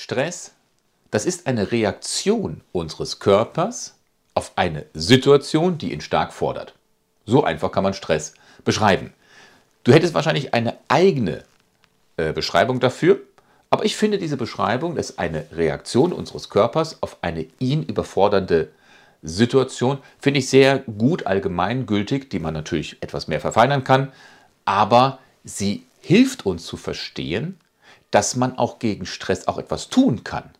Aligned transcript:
Stress, 0.00 0.52
das 1.10 1.26
ist 1.26 1.48
eine 1.48 1.72
Reaktion 1.72 2.60
unseres 2.70 3.18
Körpers 3.18 3.96
auf 4.32 4.52
eine 4.54 4.86
Situation, 4.94 5.76
die 5.76 5.92
ihn 5.92 6.00
stark 6.00 6.32
fordert. 6.32 6.74
So 7.26 7.42
einfach 7.42 7.72
kann 7.72 7.82
man 7.82 7.94
Stress 7.94 8.34
beschreiben. 8.64 9.12
Du 9.82 9.92
hättest 9.92 10.14
wahrscheinlich 10.14 10.54
eine 10.54 10.78
eigene 10.86 11.42
äh, 12.16 12.32
Beschreibung 12.32 12.78
dafür, 12.78 13.20
aber 13.70 13.84
ich 13.84 13.96
finde 13.96 14.18
diese 14.18 14.36
Beschreibung 14.36 14.96
ist 14.96 15.18
eine 15.18 15.46
Reaktion 15.50 16.12
unseres 16.12 16.48
Körpers 16.48 17.02
auf 17.02 17.16
eine 17.22 17.48
ihn 17.58 17.82
überfordernde 17.82 18.68
Situation, 19.24 19.98
finde 20.20 20.38
ich 20.38 20.48
sehr 20.48 20.78
gut 20.78 21.26
allgemeingültig, 21.26 22.30
die 22.30 22.38
man 22.38 22.54
natürlich 22.54 22.98
etwas 23.00 23.26
mehr 23.26 23.40
verfeinern 23.40 23.82
kann, 23.82 24.12
aber 24.64 25.18
sie 25.42 25.86
hilft 26.00 26.46
uns 26.46 26.64
zu 26.66 26.76
verstehen, 26.76 27.58
dass 28.10 28.36
man 28.36 28.56
auch 28.56 28.78
gegen 28.78 29.06
Stress 29.06 29.48
auch 29.48 29.58
etwas 29.58 29.88
tun 29.88 30.24
kann. 30.24 30.50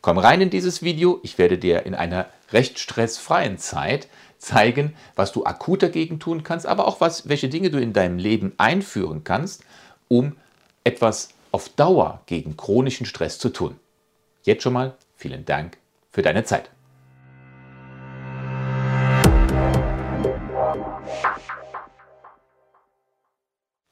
Komm 0.00 0.18
rein 0.18 0.40
in 0.40 0.50
dieses 0.50 0.82
Video, 0.82 1.18
ich 1.22 1.36
werde 1.38 1.58
dir 1.58 1.84
in 1.84 1.94
einer 1.94 2.26
recht 2.52 2.78
stressfreien 2.78 3.58
Zeit 3.58 4.08
zeigen, 4.38 4.94
was 5.16 5.32
du 5.32 5.44
akut 5.44 5.82
dagegen 5.82 6.20
tun 6.20 6.44
kannst, 6.44 6.66
aber 6.66 6.86
auch 6.86 7.00
was, 7.00 7.28
welche 7.28 7.48
Dinge 7.48 7.70
du 7.70 7.80
in 7.80 7.92
deinem 7.92 8.18
Leben 8.18 8.52
einführen 8.58 9.24
kannst, 9.24 9.64
um 10.08 10.36
etwas 10.84 11.30
auf 11.50 11.68
Dauer 11.70 12.22
gegen 12.26 12.56
chronischen 12.56 13.06
Stress 13.06 13.38
zu 13.38 13.48
tun. 13.48 13.80
Jetzt 14.44 14.62
schon 14.62 14.74
mal 14.74 14.94
vielen 15.16 15.44
Dank 15.44 15.78
für 16.12 16.22
deine 16.22 16.44
Zeit. 16.44 16.70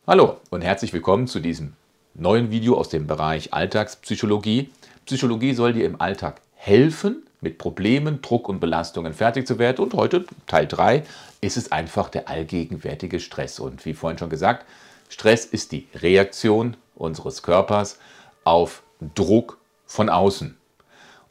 Hallo 0.06 0.36
und 0.50 0.62
herzlich 0.62 0.92
willkommen 0.92 1.26
zu 1.26 1.40
diesem 1.40 1.74
neuen 2.14 2.50
Video 2.50 2.76
aus 2.78 2.88
dem 2.88 3.06
Bereich 3.06 3.52
Alltagspsychologie. 3.52 4.70
Psychologie 5.04 5.52
soll 5.52 5.72
dir 5.72 5.84
im 5.84 6.00
Alltag 6.00 6.40
helfen, 6.54 7.24
mit 7.40 7.58
Problemen, 7.58 8.22
Druck 8.22 8.48
und 8.48 8.60
Belastungen 8.60 9.12
fertig 9.12 9.46
zu 9.46 9.58
werden. 9.58 9.84
Und 9.84 9.94
heute, 9.94 10.24
Teil 10.46 10.66
3, 10.66 11.04
ist 11.40 11.56
es 11.56 11.72
einfach 11.72 12.08
der 12.08 12.28
allgegenwärtige 12.28 13.20
Stress. 13.20 13.60
Und 13.60 13.84
wie 13.84 13.94
vorhin 13.94 14.18
schon 14.18 14.30
gesagt, 14.30 14.64
Stress 15.08 15.44
ist 15.44 15.72
die 15.72 15.86
Reaktion 15.94 16.76
unseres 16.94 17.42
Körpers 17.42 17.98
auf 18.44 18.82
Druck 19.14 19.58
von 19.86 20.08
außen. 20.08 20.56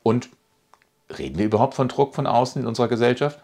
Und 0.04 0.30
reden 1.18 1.40
wir 1.40 1.46
überhaupt 1.46 1.74
von 1.74 1.88
Druck 1.88 2.14
von 2.14 2.28
außen 2.28 2.62
in 2.62 2.68
unserer 2.68 2.88
Gesellschaft? 2.88 3.40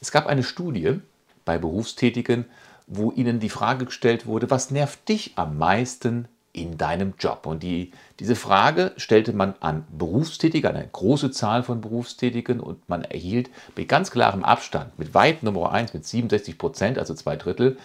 Es 0.00 0.10
gab 0.10 0.26
eine 0.26 0.42
Studie 0.42 1.00
bei 1.44 1.58
Berufstätigen, 1.58 2.44
wo 2.86 3.12
ihnen 3.12 3.38
die 3.40 3.48
Frage 3.48 3.86
gestellt 3.86 4.26
wurde, 4.26 4.50
was 4.50 4.70
nervt 4.70 5.08
dich 5.08 5.32
am 5.36 5.56
meisten 5.56 6.28
in 6.52 6.78
deinem 6.78 7.14
Job? 7.18 7.46
Und 7.46 7.62
die, 7.62 7.92
diese 8.18 8.36
Frage 8.36 8.92
stellte 8.96 9.32
man 9.32 9.54
an 9.60 9.84
Berufstätige, 9.90 10.68
an 10.68 10.76
eine 10.76 10.88
große 10.88 11.30
Zahl 11.30 11.62
von 11.62 11.80
Berufstätigen 11.80 12.60
und 12.60 12.88
man 12.88 13.04
erhielt 13.04 13.50
mit 13.76 13.88
ganz 13.88 14.10
klarem 14.10 14.44
Abstand, 14.44 14.98
mit 14.98 15.14
weit 15.14 15.42
Nummer 15.42 15.72
1, 15.72 15.94
mit 15.94 16.06
67 16.06 16.58
Prozent, 16.58 16.98
also 16.98 17.14
zwei 17.14 17.36
Drittel, 17.36 17.78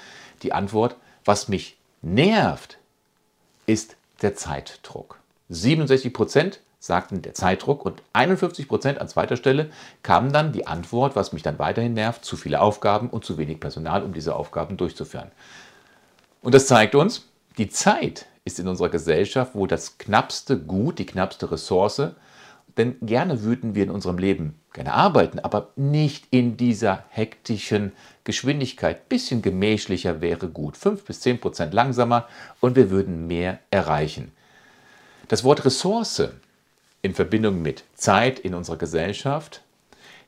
die 0.43 0.53
Antwort, 0.53 0.95
was 1.23 1.47
mich 1.47 1.77
nervt, 2.01 2.77
ist 3.65 3.95
der 4.21 4.35
Zeitdruck. 4.35 5.19
67 5.49 6.13
Prozent 6.13 6.59
sagten 6.79 7.21
der 7.23 7.33
Zeitdruck 7.33 7.83
und 7.83 8.01
51 8.13 8.67
Prozent 8.67 9.01
an 9.01 9.07
zweiter 9.07 9.37
Stelle 9.37 9.71
kam 10.03 10.31
dann 10.31 10.53
die 10.53 10.67
Antwort, 10.67 11.15
was 11.15 11.33
mich 11.33 11.41
dann 11.41 11.57
weiterhin 11.57 11.93
nervt, 11.93 12.23
zu 12.23 12.37
viele 12.37 12.61
Aufgaben 12.61 13.09
und 13.09 13.25
zu 13.25 13.37
wenig 13.37 13.59
Personal, 13.59 14.03
um 14.03 14.13
diese 14.13 14.35
Aufgaben 14.35 14.77
durchzuführen. 14.77 15.31
Und 16.43 16.53
das 16.53 16.67
zeigt 16.67 16.93
uns, 16.93 17.27
die 17.57 17.69
Zeit 17.69 18.27
ist 18.45 18.59
in 18.59 18.67
unserer 18.67 18.89
Gesellschaft 18.89 19.55
wohl 19.55 19.67
das 19.67 19.97
knappste 19.97 20.57
Gut, 20.57 20.99
die 20.99 21.05
knappste 21.05 21.51
Ressource, 21.51 22.11
denn 22.77 22.95
gerne 23.01 23.41
würden 23.41 23.73
wir 23.73 23.83
in 23.83 23.89
unserem 23.89 24.17
Leben 24.17 24.59
gerne 24.73 24.93
arbeiten, 24.93 25.39
aber 25.39 25.71
nicht 25.75 26.27
in 26.29 26.57
dieser 26.57 27.05
hektischen 27.09 27.93
Geschwindigkeit. 28.23 29.09
Bisschen 29.09 29.41
gemächlicher 29.41 30.21
wäre 30.21 30.49
gut, 30.49 30.77
5 30.77 31.03
bis 31.05 31.21
10 31.21 31.39
Prozent 31.39 31.73
langsamer 31.73 32.27
und 32.59 32.75
wir 32.75 32.91
würden 32.91 33.27
mehr 33.27 33.59
erreichen. 33.71 34.31
Das 35.27 35.43
Wort 35.43 35.65
Ressource 35.65 36.29
in 37.01 37.15
Verbindung 37.15 37.61
mit 37.61 37.83
Zeit 37.95 38.39
in 38.39 38.53
unserer 38.53 38.77
Gesellschaft, 38.77 39.61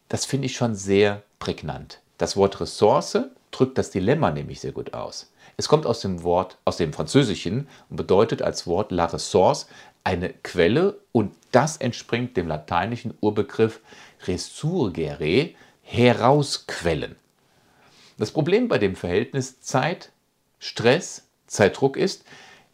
das 0.10 0.26
finde 0.26 0.48
ich 0.48 0.56
schon 0.56 0.74
sehr 0.74 1.22
prägnant. 1.38 2.00
Das 2.18 2.36
Wort 2.36 2.60
Ressource 2.62 3.20
drückt 3.58 3.78
das 3.78 3.92
Dilemma 3.92 4.32
nämlich 4.32 4.60
sehr 4.60 4.72
gut 4.72 4.94
aus. 4.94 5.32
Es 5.58 5.68
kommt 5.68 5.86
aus 5.86 6.02
dem 6.02 6.24
Wort, 6.24 6.58
aus 6.66 6.78
dem 6.78 6.94
Französischen 6.94 7.68
und 7.90 7.96
bedeutet 7.96 8.42
als 8.42 8.68
Wort 8.68 8.92
la 8.92 9.06
ressource 9.06 9.68
eine 10.04 10.30
Quelle 10.30 11.00
und 11.12 11.34
das 11.52 11.78
entspringt 11.78 12.38
dem 12.38 12.48
lateinischen 12.48 13.14
Urbegriff 13.20 13.82
resurgere, 14.26 15.50
herausquellen. 15.82 17.16
Das 18.18 18.32
Problem 18.32 18.68
bei 18.68 18.78
dem 18.78 18.96
Verhältnis 18.96 19.62
Zeit, 19.62 20.12
Stress, 20.60 21.28
Zeitdruck 21.48 21.98
ist, 21.98 22.24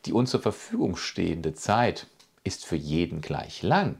die 0.05 0.13
uns 0.13 0.31
zur 0.31 0.41
Verfügung 0.41 0.95
stehende 0.95 1.53
Zeit 1.53 2.07
ist 2.43 2.65
für 2.65 2.75
jeden 2.75 3.21
gleich 3.21 3.61
lang. 3.61 3.97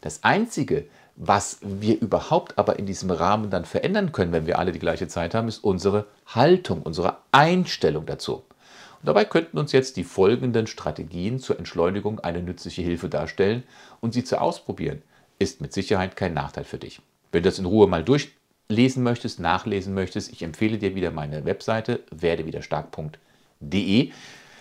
Das 0.00 0.22
Einzige, 0.22 0.88
was 1.20 1.58
wir 1.62 2.00
überhaupt 2.00 2.56
aber 2.58 2.78
in 2.78 2.86
diesem 2.86 3.10
Rahmen 3.10 3.50
dann 3.50 3.64
verändern 3.64 4.12
können, 4.12 4.30
wenn 4.32 4.46
wir 4.46 4.60
alle 4.60 4.70
die 4.70 4.78
gleiche 4.78 5.08
Zeit 5.08 5.34
haben, 5.34 5.48
ist 5.48 5.64
unsere 5.64 6.06
Haltung, 6.26 6.82
unsere 6.82 7.16
Einstellung 7.32 8.06
dazu. 8.06 8.34
Und 8.34 9.06
dabei 9.06 9.24
könnten 9.24 9.58
uns 9.58 9.72
jetzt 9.72 9.96
die 9.96 10.04
folgenden 10.04 10.68
Strategien 10.68 11.40
zur 11.40 11.58
Entschleunigung 11.58 12.20
eine 12.20 12.40
nützliche 12.40 12.82
Hilfe 12.82 13.08
darstellen 13.08 13.64
und 14.00 14.14
sie 14.14 14.22
zu 14.22 14.40
ausprobieren, 14.40 15.02
ist 15.40 15.60
mit 15.60 15.72
Sicherheit 15.72 16.14
kein 16.14 16.34
Nachteil 16.34 16.62
für 16.62 16.78
dich. 16.78 17.00
Wenn 17.32 17.42
du 17.42 17.48
das 17.48 17.58
in 17.58 17.66
Ruhe 17.66 17.88
mal 17.88 18.04
durchlesen 18.04 19.02
möchtest, 19.02 19.40
nachlesen 19.40 19.94
möchtest, 19.94 20.32
ich 20.32 20.44
empfehle 20.44 20.78
dir 20.78 20.94
wieder 20.94 21.10
meine 21.10 21.44
Webseite 21.44 21.98
werdewiderstark.de. 22.12 24.12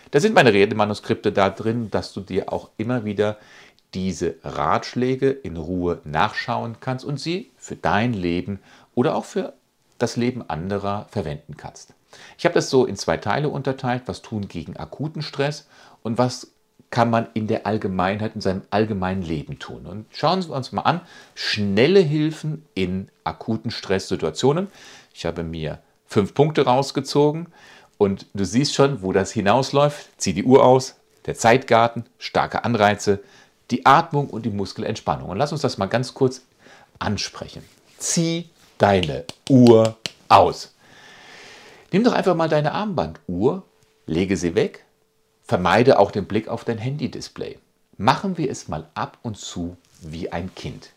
Da 0.10 0.20
sind 0.20 0.34
meine 0.34 0.54
Redemanuskripte 0.54 1.32
da 1.32 1.52
drin, 1.52 1.92
dass 1.92 2.14
du 2.14 2.22
dir 2.22 2.52
auch 2.52 2.72
immer 2.78 3.06
wieder 3.06 3.38
diese 3.94 4.36
Ratschläge 4.44 5.30
in 5.30 5.58
Ruhe 5.58 6.02
nachschauen 6.04 6.78
kannst 6.80 7.06
und 7.06 7.20
sie 7.20 7.52
für 7.58 7.76
dein 7.76 8.14
Leben 8.14 8.60
oder 8.96 9.16
auch 9.16 9.26
für 9.26 9.54
das 9.98 10.18
Leben 10.18 10.48
anderer 10.50 11.08
verwenden 11.10 11.58
kannst. 11.58 11.94
Ich 12.38 12.46
habe 12.46 12.56
das 12.56 12.70
so 12.70 12.86
in 12.86 12.96
zwei 12.96 13.18
Teile 13.18 13.50
unterteilt, 13.50 14.04
was 14.06 14.22
tun 14.22 14.48
gegen 14.48 14.78
akuten 14.78 15.22
Stress 15.22 15.68
und 16.04 16.18
was 16.18 16.52
kann 16.90 17.10
man 17.10 17.28
in 17.34 17.48
der 17.48 17.66
Allgemeinheit, 17.66 18.36
in 18.36 18.42
seinem 18.42 18.62
allgemeinen 18.70 19.22
Leben 19.22 19.60
tun. 19.60 19.86
Und 19.86 20.06
schauen 20.12 20.48
wir 20.48 20.56
uns 20.56 20.72
mal 20.72 20.84
an, 20.84 21.02
schnelle 21.36 22.00
Hilfen 22.00 22.66
in 22.76 23.10
akuten 23.24 23.72
Stresssituationen. 23.72 24.68
Ich 25.14 25.26
habe 25.26 25.44
mir 25.44 25.80
fünf 26.06 26.34
Punkte 26.34 26.64
rausgezogen. 26.66 27.48
Und 27.98 28.28
du 28.34 28.46
siehst 28.46 28.76
schon, 28.76 29.02
wo 29.02 29.12
das 29.12 29.32
hinausläuft. 29.32 30.10
Zieh 30.18 30.34
die 30.34 30.44
Uhr 30.44 30.64
aus, 30.64 30.96
der 31.26 31.36
Zeitgarten, 31.36 32.06
starke 32.20 32.64
Anreize, 32.64 33.20
die 33.72 33.86
Atmung 33.86 34.30
und 34.30 34.46
die 34.46 34.50
Muskelentspannung. 34.50 35.30
Und 35.30 35.38
lass 35.38 35.52
uns 35.52 35.62
das 35.62 35.78
mal 35.78 35.88
ganz 35.88 36.14
kurz 36.14 36.42
ansprechen. 37.00 37.64
Zieh 37.98 38.50
deine 38.78 39.26
Uhr 39.50 39.98
aus. 40.30 40.74
Nimm 41.92 42.04
doch 42.04 42.14
einfach 42.14 42.36
mal 42.36 42.50
deine 42.50 42.74
Armbanduhr, 42.74 43.64
lege 44.06 44.38
sie 44.38 44.56
weg, 44.56 44.86
vermeide 45.44 46.00
auch 46.00 46.12
den 46.12 46.26
Blick 46.26 46.48
auf 46.48 46.66
dein 46.66 46.78
Handy-Display. 46.78 47.60
Machen 47.98 48.38
wir 48.38 48.52
es 48.52 48.68
mal 48.68 48.90
ab 48.94 49.18
und 49.22 49.38
zu 49.38 49.78
wie 50.02 50.32
ein 50.32 50.54
Kind. 50.54 50.92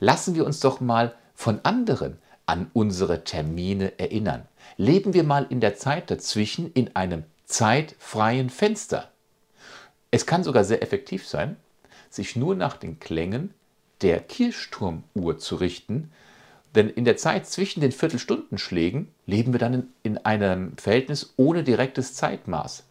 Lassen 0.00 0.34
wir 0.34 0.46
uns 0.46 0.60
doch 0.60 0.80
mal 0.80 1.14
von 1.34 1.60
anderen 1.64 2.18
an 2.46 2.70
unsere 2.72 3.24
Termine 3.24 3.98
erinnern. 3.98 4.46
Leben 4.76 5.14
wir 5.14 5.24
mal 5.24 5.46
in 5.50 5.60
der 5.60 5.76
Zeit 5.76 6.10
dazwischen 6.10 6.72
in 6.72 6.94
einem 6.94 7.24
zeitfreien 7.44 8.50
Fenster. 8.50 9.10
Es 10.10 10.26
kann 10.26 10.44
sogar 10.44 10.64
sehr 10.64 10.82
effektiv 10.82 11.26
sein, 11.26 11.56
sich 12.16 12.36
nur 12.36 12.54
nach 12.54 12.76
den 12.76 12.98
Klängen 12.98 13.54
der 14.02 14.20
Kirchturmuhr 14.20 15.38
zu 15.38 15.56
richten, 15.56 16.10
denn 16.74 16.90
in 16.90 17.04
der 17.04 17.16
Zeit 17.16 17.46
zwischen 17.46 17.80
den 17.80 17.92
Viertelstundenschlägen 17.92 19.08
leben 19.24 19.52
wir 19.52 19.60
dann 19.60 19.74
in, 19.74 19.88
in 20.02 20.18
einem 20.18 20.76
Verhältnis 20.76 21.32
ohne 21.36 21.64
direktes 21.64 22.14
Zeitmaß. 22.14 22.84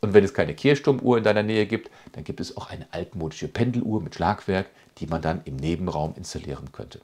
Und 0.00 0.14
wenn 0.14 0.24
es 0.24 0.34
keine 0.34 0.54
Kirchturmuhr 0.54 1.18
in 1.18 1.24
deiner 1.24 1.42
Nähe 1.42 1.66
gibt, 1.66 1.90
dann 2.12 2.24
gibt 2.24 2.40
es 2.40 2.56
auch 2.56 2.70
eine 2.70 2.86
altmodische 2.92 3.48
Pendeluhr 3.48 4.00
mit 4.00 4.14
Schlagwerk, 4.14 4.66
die 4.98 5.06
man 5.06 5.22
dann 5.22 5.42
im 5.44 5.56
Nebenraum 5.56 6.14
installieren 6.16 6.72
könnte. 6.72 7.00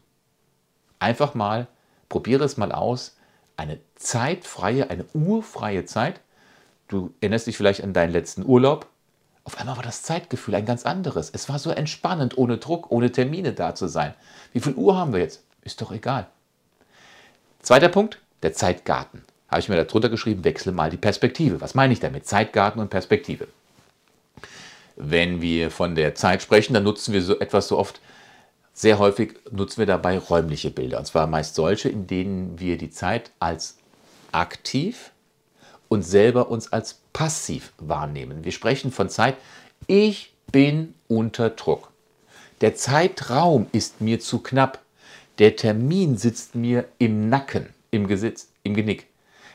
Einfach 0.98 1.34
mal, 1.34 1.66
probiere 2.08 2.44
es 2.44 2.56
mal 2.56 2.72
aus, 2.72 3.16
eine 3.56 3.78
zeitfreie, 3.94 4.88
eine 4.90 5.04
urfreie 5.12 5.84
Zeit. 5.84 6.20
Du 6.88 7.12
erinnerst 7.20 7.46
dich 7.46 7.56
vielleicht 7.56 7.82
an 7.82 7.92
deinen 7.92 8.12
letzten 8.12 8.44
Urlaub. 8.44 8.86
Auf 9.44 9.58
einmal 9.58 9.76
war 9.76 9.82
das 9.82 10.02
Zeitgefühl 10.02 10.54
ein 10.54 10.66
ganz 10.66 10.84
anderes. 10.84 11.30
Es 11.30 11.48
war 11.48 11.58
so 11.58 11.70
entspannend, 11.70 12.36
ohne 12.36 12.58
Druck, 12.58 12.90
ohne 12.90 13.10
Termine 13.10 13.52
da 13.52 13.74
zu 13.74 13.88
sein. 13.88 14.14
Wie 14.52 14.60
viel 14.60 14.74
Uhr 14.74 14.96
haben 14.96 15.12
wir 15.12 15.20
jetzt? 15.20 15.42
Ist 15.62 15.80
doch 15.80 15.92
egal. 15.92 16.26
Zweiter 17.60 17.88
Punkt, 17.88 18.18
der 18.42 18.52
Zeitgarten. 18.52 19.22
Habe 19.48 19.60
ich 19.60 19.68
mir 19.68 19.82
darunter 19.82 20.08
geschrieben, 20.08 20.44
wechsle 20.44 20.72
mal 20.72 20.90
die 20.90 20.96
Perspektive. 20.96 21.60
Was 21.60 21.74
meine 21.74 21.92
ich 21.92 22.00
damit? 22.00 22.26
Zeitgarten 22.26 22.80
und 22.80 22.90
Perspektive. 22.90 23.48
Wenn 24.96 25.40
wir 25.40 25.70
von 25.70 25.94
der 25.94 26.14
Zeit 26.14 26.42
sprechen, 26.42 26.74
dann 26.74 26.84
nutzen 26.84 27.12
wir 27.12 27.22
so 27.22 27.38
etwas 27.38 27.68
so 27.68 27.78
oft, 27.78 28.00
sehr 28.72 28.98
häufig 28.98 29.34
nutzen 29.50 29.78
wir 29.78 29.86
dabei 29.86 30.18
räumliche 30.18 30.70
Bilder. 30.70 30.98
Und 30.98 31.06
zwar 31.06 31.26
meist 31.26 31.54
solche, 31.54 31.88
in 31.88 32.06
denen 32.06 32.60
wir 32.60 32.78
die 32.78 32.90
Zeit 32.90 33.30
als 33.40 33.78
aktiv 34.32 35.10
und 35.90 36.02
selber 36.02 36.50
uns 36.50 36.72
als 36.72 37.00
passiv 37.12 37.72
wahrnehmen. 37.78 38.44
Wir 38.44 38.52
sprechen 38.52 38.92
von 38.92 39.10
Zeit, 39.10 39.36
ich 39.88 40.32
bin 40.52 40.94
unter 41.08 41.50
Druck. 41.50 41.90
Der 42.60 42.76
Zeitraum 42.76 43.66
ist 43.72 44.00
mir 44.00 44.20
zu 44.20 44.38
knapp. 44.38 44.80
Der 45.38 45.56
Termin 45.56 46.16
sitzt 46.16 46.54
mir 46.54 46.86
im 46.98 47.28
Nacken, 47.28 47.66
im, 47.90 48.06
Gesitz, 48.06 48.52
im 48.62 48.74
Genick. 48.74 49.08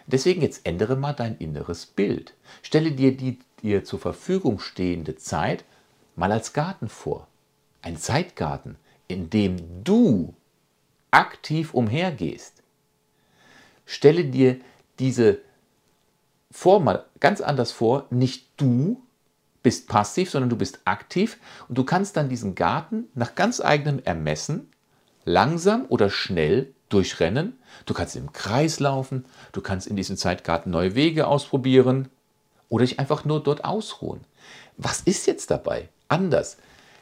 Deswegen 0.08 0.42
jetzt 0.42 0.66
ändere 0.66 0.98
mal 0.98 1.14
dein 1.14 1.38
inneres 1.38 1.86
Bild. 1.86 2.34
Stelle 2.62 2.92
dir 2.92 3.16
die 3.16 3.40
dir 3.62 3.86
zur 3.86 4.00
Verfügung 4.00 4.60
stehende 4.60 5.16
Zeit 5.16 5.64
mal 6.16 6.32
als 6.32 6.52
Garten 6.52 6.90
vor. 6.90 7.28
Ein 7.82 7.98
Zeitgarten, 7.98 8.76
in 9.08 9.30
dem 9.30 9.84
du 9.84 10.34
aktiv 11.12 11.74
umhergehst. 11.74 12.62
Stelle 13.86 14.26
dir 14.26 14.60
diese 15.00 15.40
Form 16.56 16.86
mal 16.86 17.04
ganz 17.20 17.42
anders 17.42 17.74
vor. 17.74 18.06
Nicht 18.12 18.48
du 18.56 19.04
bist 19.62 19.90
passiv, 19.90 20.32
sondern 20.32 20.50
du 20.50 20.56
bist 20.56 20.80
aktiv 20.86 21.38
und 21.68 21.78
du 21.78 21.84
kannst 21.84 22.16
dann 22.16 22.30
diesen 22.30 22.56
Garten 22.56 23.10
nach 23.14 23.36
ganz 23.36 23.60
eigenem 23.60 24.00
Ermessen 24.06 24.72
langsam 25.26 25.86
oder 25.90 26.10
schnell 26.10 26.74
durchrennen. 26.88 27.60
Du 27.86 27.94
kannst 27.94 28.16
im 28.16 28.32
Kreis 28.32 28.80
laufen, 28.80 29.26
du 29.52 29.60
kannst 29.60 29.86
in 29.86 29.98
diesem 29.98 30.16
Zeitgarten 30.16 30.72
neue 30.72 30.96
Wege 30.96 31.28
ausprobieren 31.28 32.08
oder 32.70 32.86
dich 32.86 33.00
einfach 33.00 33.26
nur 33.26 33.44
dort 33.44 33.66
ausruhen. 33.66 34.22
Was 34.78 35.02
ist 35.02 35.28
jetzt 35.28 35.52
dabei 35.52 35.90
anders? 36.08 36.56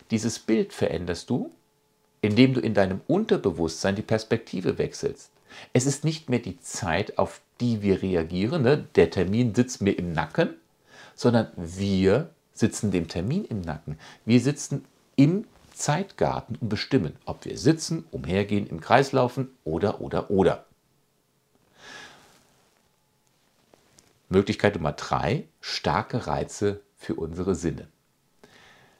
Dieses 0.09 0.39
Bild 0.39 0.73
veränderst 0.73 1.29
du, 1.29 1.51
indem 2.21 2.55
du 2.55 2.59
in 2.59 2.73
deinem 2.73 3.01
Unterbewusstsein 3.05 3.95
die 3.95 4.01
Perspektive 4.01 4.79
wechselst. 4.79 5.29
Es 5.73 5.85
ist 5.85 6.03
nicht 6.03 6.27
mehr 6.27 6.39
die 6.39 6.59
Zeit, 6.59 7.19
auf 7.19 7.41
die 7.59 7.81
wir 7.81 8.01
reagieren, 8.01 8.63
ne? 8.63 8.85
der 8.95 9.09
Termin 9.09 9.53
sitzt 9.53 9.81
mir 9.81 9.97
im 9.97 10.13
Nacken, 10.13 10.55
sondern 11.15 11.47
wir 11.55 12.29
sitzen 12.53 12.91
dem 12.91 13.07
Termin 13.07 13.45
im 13.45 13.61
Nacken. 13.61 13.97
Wir 14.25 14.39
sitzen 14.39 14.85
im 15.15 15.45
Zeitgarten 15.73 16.57
und 16.59 16.69
bestimmen, 16.69 17.15
ob 17.25 17.45
wir 17.45 17.57
sitzen, 17.57 18.05
umhergehen, 18.11 18.67
im 18.67 18.79
Kreis 18.79 19.11
laufen 19.11 19.49
oder, 19.63 20.01
oder, 20.01 20.29
oder. 20.29 20.65
Möglichkeit 24.29 24.75
Nummer 24.75 24.93
drei, 24.93 25.47
starke 25.61 26.27
Reize 26.27 26.81
für 26.95 27.15
unsere 27.15 27.55
Sinne. 27.55 27.87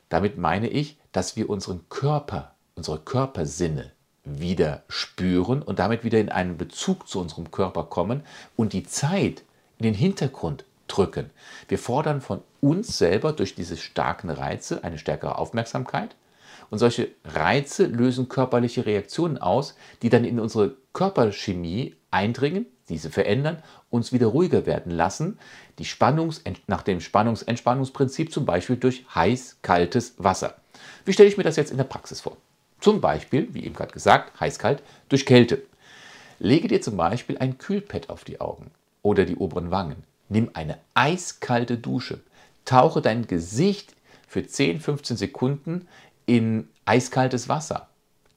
Damit 0.09 0.38
meine 0.38 0.67
ich, 0.67 0.97
dass 1.11 1.35
wir 1.35 1.50
unseren 1.50 1.89
Körper, 1.89 2.55
unsere 2.75 3.00
Körpersinne 3.00 3.91
wieder 4.24 4.84
spüren 4.88 5.62
und 5.62 5.80
damit 5.80 6.04
wieder 6.04 6.20
in 6.20 6.30
einen 6.30 6.58
Bezug 6.58 7.08
zu 7.08 7.20
unserem 7.20 7.52
Körper 7.52 7.84
kommen 7.84 8.24
und 8.56 8.74
die 8.74 8.84
Zeit 8.84 9.44
in 9.78 9.84
den 9.84 9.94
Hintergrund 9.94 10.66
drücken. 10.88 11.30
Wir 11.68 11.80
fordern 11.80 12.22
von 12.22 12.42
uns 12.62 12.98
selber 12.98 13.34
durch 13.34 13.56
diese 13.56 13.78
starken 13.78 14.30
Reize 14.30 14.84
eine 14.84 14.98
stärkere 14.98 15.38
Aufmerksamkeit 15.38 16.16
und 16.70 16.80
solche 16.80 17.10
Reize 17.25 17.86
lösen 17.86 18.30
körperliche 18.30 18.86
Reaktionen 18.86 19.38
aus, 19.38 19.75
die 20.02 20.10
dann 20.10 20.24
in 20.24 20.40
unsere 20.40 20.75
Körperchemie 20.94 21.96
eindringen, 22.12 22.66
diese 22.90 23.10
verändern, 23.10 23.62
uns 23.90 24.14
wieder 24.14 24.28
ruhiger 24.28 24.66
werden 24.66 24.92
lassen, 24.92 25.40
die 25.80 25.86
Spannungs 25.86 26.44
nach 26.68 26.84
dem 26.84 27.00
Spannungs-Entspannungsprinzip 27.00 28.31
zum 28.31 28.46
Beispiel 28.46 28.78
durch 28.78 29.06
heiß-kaltes 29.14 30.16
Wasser. 30.18 30.56
Wie 31.06 31.14
stelle 31.14 31.30
ich 31.30 31.38
mir 31.38 31.44
das 31.44 31.56
jetzt 31.56 31.72
in 31.72 31.78
der 31.78 31.84
Praxis 31.86 32.22
vor? 32.22 32.38
Zum 32.83 33.00
Beispiel, 33.00 33.47
wie 33.53 33.63
eben 33.63 33.75
gerade 33.75 33.94
gesagt, 33.94 34.38
heiß-kalt 34.41 34.83
durch 35.07 35.25
Kälte. 35.25 35.62
Lege 36.39 36.68
dir 36.68 36.81
zum 36.81 36.97
Beispiel 36.97 37.38
ein 37.38 37.57
Kühlpad 37.57 38.09
auf 38.09 38.25
die 38.25 38.41
Augen 38.41 38.71
oder 39.01 39.24
die 39.24 39.38
oberen 39.38 39.71
Wangen. 39.71 40.03
Nimm 40.27 40.50
eine 40.53 40.77
eiskalte 40.94 41.77
Dusche. 41.77 42.19
Tauche 42.65 43.01
dein 43.01 43.25
Gesicht 43.25 43.95
für 44.27 44.41
10-15 44.41 45.15
Sekunden 45.15 45.88
in 46.25 46.68
eiskaltes 46.83 47.47
Wasser. 47.47 47.88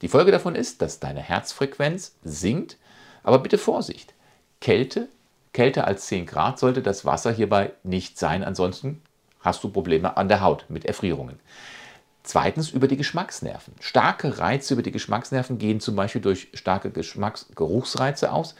Die 0.01 0.07
Folge 0.07 0.31
davon 0.31 0.55
ist, 0.55 0.81
dass 0.81 1.01
deine 1.01 1.19
Herzfrequenz 1.19 2.15
sinkt, 2.23 2.77
aber 3.23 3.39
bitte 3.39 3.57
Vorsicht. 3.57 4.13
Kälte, 4.61 5.09
kälter 5.51 5.85
als 5.87 6.05
10 6.05 6.25
Grad 6.25 6.57
sollte 6.57 6.81
das 6.81 7.03
Wasser 7.03 7.33
hierbei 7.33 7.73
nicht 7.83 8.17
sein, 8.17 8.45
ansonsten 8.45 9.01
hast 9.41 9.61
du 9.65 9.67
Probleme 9.67 10.15
an 10.15 10.29
der 10.29 10.39
Haut 10.39 10.63
mit 10.69 10.85
Erfrierungen. 10.85 11.37
Zweitens 12.27 12.71
über 12.71 12.89
die 12.89 12.97
Geschmacksnerven. 12.97 13.73
Starke 13.79 14.37
Reize 14.37 14.73
über 14.73 14.83
die 14.83 14.91
Geschmacksnerven 14.91 15.59
gehen 15.59 15.79
zum 15.79 15.95
Beispiel 15.95 16.19
durch 16.19 16.49
starke 16.53 16.91
Geschmacksgeruchsreize 16.91 18.33
aus. 18.33 18.53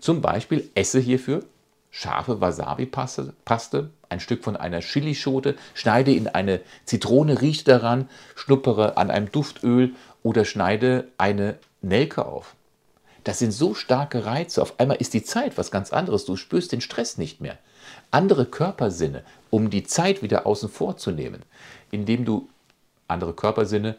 Zum 0.00 0.20
Beispiel 0.20 0.68
esse 0.74 0.98
hierfür 0.98 1.44
scharfe 1.92 2.40
Wasabi-Paste, 2.40 3.90
ein 4.08 4.18
Stück 4.18 4.42
von 4.42 4.56
einer 4.56 4.80
Chilischote, 4.80 5.54
schneide 5.74 6.12
in 6.12 6.26
eine 6.26 6.62
Zitrone, 6.84 7.40
rieche 7.40 7.62
daran, 7.62 8.08
schnuppere 8.34 8.96
an 8.96 9.08
einem 9.08 9.30
Duftöl 9.30 9.94
oder 10.24 10.44
schneide 10.44 11.06
eine 11.16 11.58
Nelke 11.80 12.26
auf. 12.26 12.56
Das 13.22 13.38
sind 13.38 13.52
so 13.52 13.74
starke 13.74 14.26
Reize. 14.26 14.60
Auf 14.60 14.80
einmal 14.80 14.96
ist 14.96 15.14
die 15.14 15.22
Zeit 15.22 15.56
was 15.56 15.70
ganz 15.70 15.92
anderes. 15.92 16.24
Du 16.24 16.34
spürst 16.34 16.72
den 16.72 16.80
Stress 16.80 17.18
nicht 17.18 17.40
mehr. 17.40 17.56
Andere 18.10 18.46
Körpersinne, 18.46 19.22
um 19.50 19.70
die 19.70 19.84
Zeit 19.84 20.22
wieder 20.22 20.44
außen 20.44 20.68
vor 20.68 20.96
zu 20.96 21.12
nehmen, 21.12 21.42
indem 21.92 22.24
du 22.24 22.48
andere 23.12 23.32
Körpersinne 23.32 23.96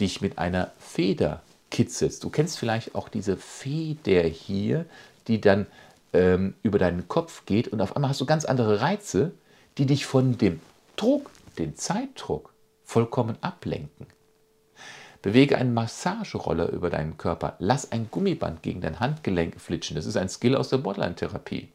dich 0.00 0.20
mit 0.20 0.38
einer 0.38 0.72
Feder 0.78 1.42
kitzelst. 1.70 2.24
Du 2.24 2.30
kennst 2.30 2.58
vielleicht 2.58 2.94
auch 2.94 3.08
diese 3.08 3.36
Feder 3.36 4.22
hier, 4.22 4.86
die 5.28 5.40
dann 5.40 5.66
ähm, 6.12 6.54
über 6.62 6.78
deinen 6.78 7.08
Kopf 7.08 7.44
geht 7.46 7.68
und 7.68 7.80
auf 7.80 7.96
einmal 7.96 8.10
hast 8.10 8.20
du 8.20 8.26
ganz 8.26 8.44
andere 8.44 8.80
Reize, 8.80 9.32
die 9.78 9.86
dich 9.86 10.06
von 10.06 10.38
dem 10.38 10.60
Druck, 10.96 11.30
den 11.58 11.76
Zeitdruck, 11.76 12.52
vollkommen 12.84 13.36
ablenken. 13.40 14.06
Bewege 15.22 15.56
einen 15.56 15.72
Massageroller 15.72 16.68
über 16.68 16.90
deinen 16.90 17.16
Körper. 17.16 17.56
Lass 17.58 17.90
ein 17.90 18.08
Gummiband 18.10 18.62
gegen 18.62 18.82
dein 18.82 19.00
Handgelenk 19.00 19.58
flitschen. 19.58 19.96
Das 19.96 20.04
ist 20.04 20.18
ein 20.18 20.28
Skill 20.28 20.54
aus 20.54 20.68
der 20.68 20.76
Borderline-Therapie. 20.78 21.68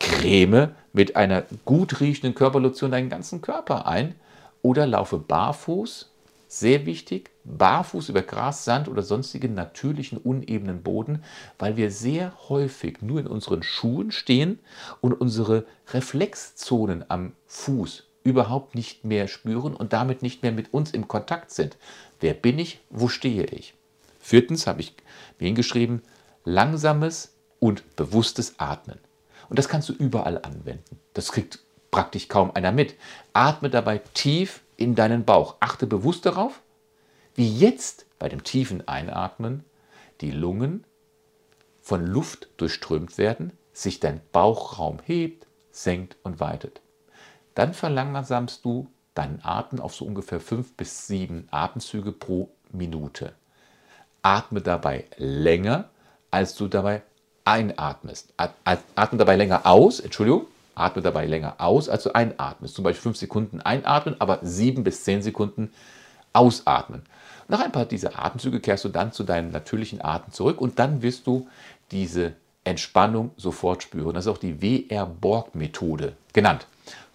Creme 0.00 0.70
mit 0.92 1.14
einer 1.14 1.44
gut 1.64 2.00
riechenden 2.00 2.34
Körperlotion 2.34 2.90
deinen 2.90 3.08
ganzen 3.08 3.40
Körper 3.40 3.86
ein 3.86 4.16
oder 4.64 4.86
laufe 4.86 5.18
barfuß 5.18 6.10
sehr 6.48 6.86
wichtig, 6.86 7.30
barfuß 7.44 8.08
über 8.08 8.22
Gras, 8.22 8.64
Sand 8.64 8.88
oder 8.88 9.02
sonstigen 9.02 9.54
natürlichen 9.54 10.18
unebenen 10.18 10.82
Boden, 10.82 11.22
weil 11.58 11.76
wir 11.76 11.90
sehr 11.90 12.32
häufig 12.48 13.02
nur 13.02 13.20
in 13.20 13.26
unseren 13.26 13.62
Schuhen 13.62 14.10
stehen 14.10 14.60
und 15.00 15.12
unsere 15.12 15.66
Reflexzonen 15.92 17.04
am 17.08 17.32
Fuß 17.46 18.04
überhaupt 18.22 18.74
nicht 18.74 19.04
mehr 19.04 19.28
spüren 19.28 19.74
und 19.74 19.92
damit 19.92 20.22
nicht 20.22 20.42
mehr 20.42 20.52
mit 20.52 20.72
uns 20.72 20.92
im 20.92 21.08
Kontakt 21.08 21.50
sind. 21.50 21.76
Wer 22.20 22.34
bin 22.34 22.58
ich? 22.58 22.80
Wo 22.88 23.08
stehe 23.08 23.44
ich? 23.44 23.74
Viertens 24.18 24.66
habe 24.66 24.80
ich 24.80 24.94
mir 25.38 25.46
hingeschrieben, 25.46 26.02
langsames 26.44 27.34
und 27.58 27.96
bewusstes 27.96 28.58
Atmen. 28.58 28.98
Und 29.50 29.58
das 29.58 29.68
kannst 29.68 29.90
du 29.90 29.92
überall 29.92 30.40
anwenden. 30.40 30.98
Das 31.12 31.32
kriegt 31.32 31.58
praktisch 31.90 32.26
kaum 32.26 32.50
einer 32.52 32.72
mit. 32.72 32.96
Atme 33.34 33.70
dabei 33.70 33.98
tief 34.14 34.63
in 34.76 34.94
deinen 34.94 35.24
Bauch. 35.24 35.56
Achte 35.60 35.86
bewusst 35.86 36.26
darauf, 36.26 36.62
wie 37.34 37.48
jetzt 37.48 38.06
bei 38.18 38.28
dem 38.28 38.44
tiefen 38.44 38.86
Einatmen 38.86 39.64
die 40.20 40.30
Lungen 40.30 40.84
von 41.80 42.06
Luft 42.06 42.48
durchströmt 42.56 43.18
werden, 43.18 43.52
sich 43.72 44.00
dein 44.00 44.20
Bauchraum 44.32 44.98
hebt, 45.04 45.46
senkt 45.70 46.16
und 46.22 46.40
weitet. 46.40 46.80
Dann 47.54 47.74
verlangsamst 47.74 48.64
du 48.64 48.88
deinen 49.14 49.40
Atem 49.44 49.80
auf 49.80 49.94
so 49.94 50.04
ungefähr 50.04 50.40
fünf 50.40 50.76
bis 50.76 51.06
sieben 51.06 51.48
Atemzüge 51.50 52.12
pro 52.12 52.50
Minute. 52.70 53.34
Atme 54.22 54.60
dabei 54.60 55.04
länger, 55.16 55.90
als 56.30 56.54
du 56.54 56.66
dabei 56.68 57.02
einatmest. 57.44 58.32
Atme 58.36 59.18
dabei 59.18 59.36
länger 59.36 59.66
aus, 59.66 60.00
Entschuldigung, 60.00 60.46
Atme 60.74 61.02
dabei 61.02 61.26
länger 61.26 61.56
aus, 61.58 61.88
als 61.88 62.04
du 62.04 62.14
einatmest. 62.14 62.74
Zum 62.74 62.84
Beispiel 62.84 63.02
5 63.02 63.16
Sekunden 63.16 63.60
einatmen, 63.60 64.20
aber 64.20 64.38
7 64.42 64.84
bis 64.84 65.04
10 65.04 65.22
Sekunden 65.22 65.72
ausatmen. 66.32 67.02
Nach 67.48 67.60
ein 67.60 67.72
paar 67.72 67.84
dieser 67.84 68.18
Atemzüge 68.18 68.60
kehrst 68.60 68.84
du 68.84 68.88
dann 68.88 69.12
zu 69.12 69.22
deinem 69.24 69.50
natürlichen 69.50 70.02
Atem 70.02 70.32
zurück 70.32 70.60
und 70.60 70.78
dann 70.78 71.02
wirst 71.02 71.26
du 71.26 71.48
diese 71.90 72.34
Entspannung 72.64 73.32
sofort 73.36 73.82
spüren. 73.82 74.14
Das 74.14 74.26
ist 74.26 74.32
auch 74.32 74.38
die 74.38 74.62
WR-Borg-Methode 74.62 76.16
genannt. 76.32 76.66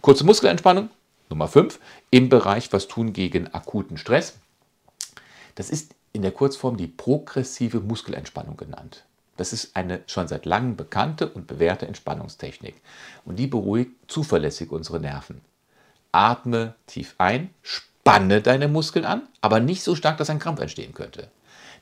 Kurze 0.01 0.23
Muskelentspannung, 0.23 0.89
Nummer 1.29 1.47
5, 1.47 1.79
im 2.11 2.29
Bereich 2.29 2.71
was 2.71 2.87
tun 2.87 3.13
gegen 3.13 3.53
akuten 3.53 3.97
Stress. 3.97 4.37
Das 5.55 5.69
ist 5.69 5.95
in 6.13 6.21
der 6.21 6.31
Kurzform 6.31 6.77
die 6.77 6.87
progressive 6.87 7.79
Muskelentspannung 7.81 8.55
genannt. 8.57 9.03
Das 9.39 9.53
ist 9.53 9.73
eine 9.73 10.01
schon 10.05 10.27
seit 10.27 10.45
langem 10.45 10.75
bekannte 10.75 11.29
und 11.29 11.47
bewährte 11.47 11.87
Entspannungstechnik. 11.87 12.75
Und 13.23 13.39
die 13.39 13.47
beruhigt 13.47 13.91
zuverlässig 14.09 14.69
unsere 14.69 14.99
Nerven. 14.99 15.39
atme 16.11 16.75
tief 16.87 17.15
ein, 17.19 17.49
spanne 17.61 18.41
deine 18.41 18.67
Muskeln 18.67 19.05
an, 19.05 19.29
aber 19.39 19.61
nicht 19.61 19.81
so 19.81 19.95
stark, 19.95 20.17
dass 20.17 20.29
ein 20.29 20.39
Krampf 20.39 20.59
entstehen 20.59 20.93
könnte. 20.93 21.29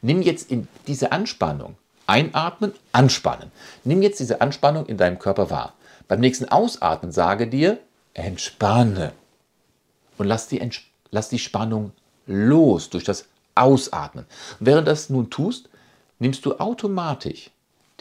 Nimm 0.04 0.22
jetzt 0.22 0.52
in 0.52 0.68
diese 0.86 1.12
Anspannung, 1.12 1.78
einatmen, 2.06 2.74
anspannen. 2.92 3.52
Nimm 3.84 4.04
jetzt 4.04 4.20
diese 4.20 4.40
Anspannung 4.40 4.86
in 4.86 4.98
deinem 4.98 5.18
Körper 5.18 5.50
wahr. 5.50 5.74
Beim 6.08 6.20
nächsten 6.20 6.50
Ausatmen 6.50 7.12
sage 7.12 7.48
dir, 7.48 7.80
entspanne. 8.14 9.14
Und 10.20 10.28
lass 10.28 10.48
die, 10.48 10.62
lass 11.10 11.30
die 11.30 11.40
Spannung 11.40 11.92
los 12.28 12.92
durch 12.92 13.04
das 13.04 13.26
Ausatmen. 13.56 14.28
Und 14.60 14.66
während 14.68 14.88
das 14.88 15.10
nun 15.10 15.32
tust, 15.32 15.70
nimmst 16.20 16.46
du 16.46 16.56
automatisch 16.60 17.52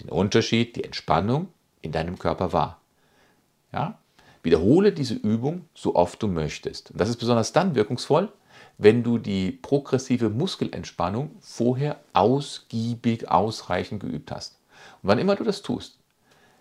den 0.01 0.09
Unterschied, 0.09 0.77
die 0.77 0.85
Entspannung 0.85 1.49
in 1.83 1.93
deinem 1.93 2.19
Körper 2.19 2.53
wahr. 2.53 2.81
Ja? 3.73 3.99
Wiederhole 4.43 4.93
diese 4.93 5.15
Übung 5.15 5.65
so 5.75 5.95
oft 5.95 6.23
du 6.23 6.29
möchtest. 6.29 6.91
Und 6.91 7.01
das 7.01 7.09
ist 7.09 7.17
besonders 7.17 7.53
dann 7.53 7.75
wirkungsvoll, 7.75 8.31
wenn 8.79 9.03
du 9.03 9.19
die 9.19 9.53
progressive 9.53 10.29
Muskelentspannung 10.29 11.31
vorher 11.41 12.01
ausgiebig, 12.13 13.29
ausreichend 13.29 14.01
geübt 14.01 14.31
hast. 14.31 14.59
Und 15.03 15.09
wann 15.09 15.19
immer 15.19 15.37
du 15.37 15.45
das 15.45 15.63
tust, 15.63 15.99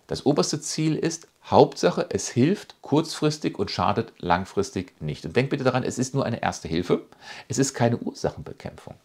das 0.08 0.26
oberste 0.26 0.62
Ziel 0.62 0.96
ist, 0.96 1.28
Hauptsache, 1.44 2.08
es 2.10 2.30
hilft 2.30 2.76
kurzfristig 2.82 3.58
und 3.58 3.72
schadet 3.72 4.14
langfristig 4.20 5.00
nicht. 5.02 5.26
Und 5.26 5.36
denk 5.36 5.50
bitte 5.50 5.64
daran, 5.64 5.84
es 5.84 5.98
ist 5.98 6.14
nur 6.14 6.26
eine 6.26 6.42
erste 6.42 6.68
Hilfe, 6.68 7.06
es 7.48 7.58
ist 7.58 7.74
keine 7.74 7.98
Ursachenbekämpfung. 7.98 8.96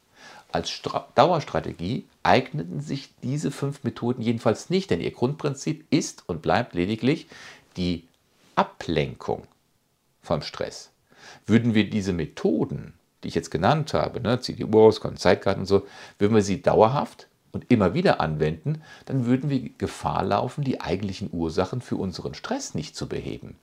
Als 0.53 0.71
Stra 0.71 1.09
Dauerstrategie 1.15 2.07
eigneten 2.23 2.81
sich 2.81 3.11
diese 3.23 3.51
fünf 3.51 3.85
Methoden 3.85 4.23
jedenfalls 4.23 4.71
nicht, 4.71 4.91
denn 4.91 5.01
ihr 5.01 5.13
Grundprinzip 5.13 5.87
ist 5.91 6.25
und 6.29 6.43
bleibt 6.43 6.75
lediglich 6.75 7.29
die 7.77 8.05
Ablenkung 8.57 9.45
vom 10.23 10.43
Stress. 10.43 10.91
Würden 11.47 11.75
wir 11.75 11.89
diese 11.89 12.13
Methoden, 12.13 12.95
die 13.23 13.29
ich 13.29 13.35
jetzt 13.35 13.51
genannt 13.51 13.95
habe, 13.95 14.21
ne, 14.21 14.41
Uhr 14.73 14.83
aus, 14.83 15.01
Zeitkarten 15.17 15.63
und 15.63 15.67
so, 15.67 15.87
würden 16.19 16.35
wir 16.35 16.43
sie 16.43 16.63
dauerhaft 16.63 17.29
und 17.53 17.71
immer 17.71 17.95
wieder 17.95 18.21
anwenden, 18.21 18.83
dann 19.07 19.27
würden 19.27 19.51
wir 19.51 19.71
Gefahr 19.79 20.25
laufen, 20.25 20.65
die 20.65 20.81
eigentlichen 20.81 21.31
Ursachen 21.33 21.81
für 21.81 21.97
unseren 21.97 22.35
Stress 22.35 22.75
nicht 22.75 22.97
zu 22.97 23.09
beheben. 23.09 23.57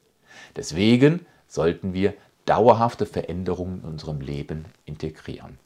Deswegen 0.55 1.25
sollten 1.47 1.93
wir 1.93 2.13
dauerhafte 2.45 3.05
Veränderungen 3.05 3.81
in 3.81 3.89
unserem 3.89 4.21
Leben 4.21 4.65
integrieren. 4.85 5.57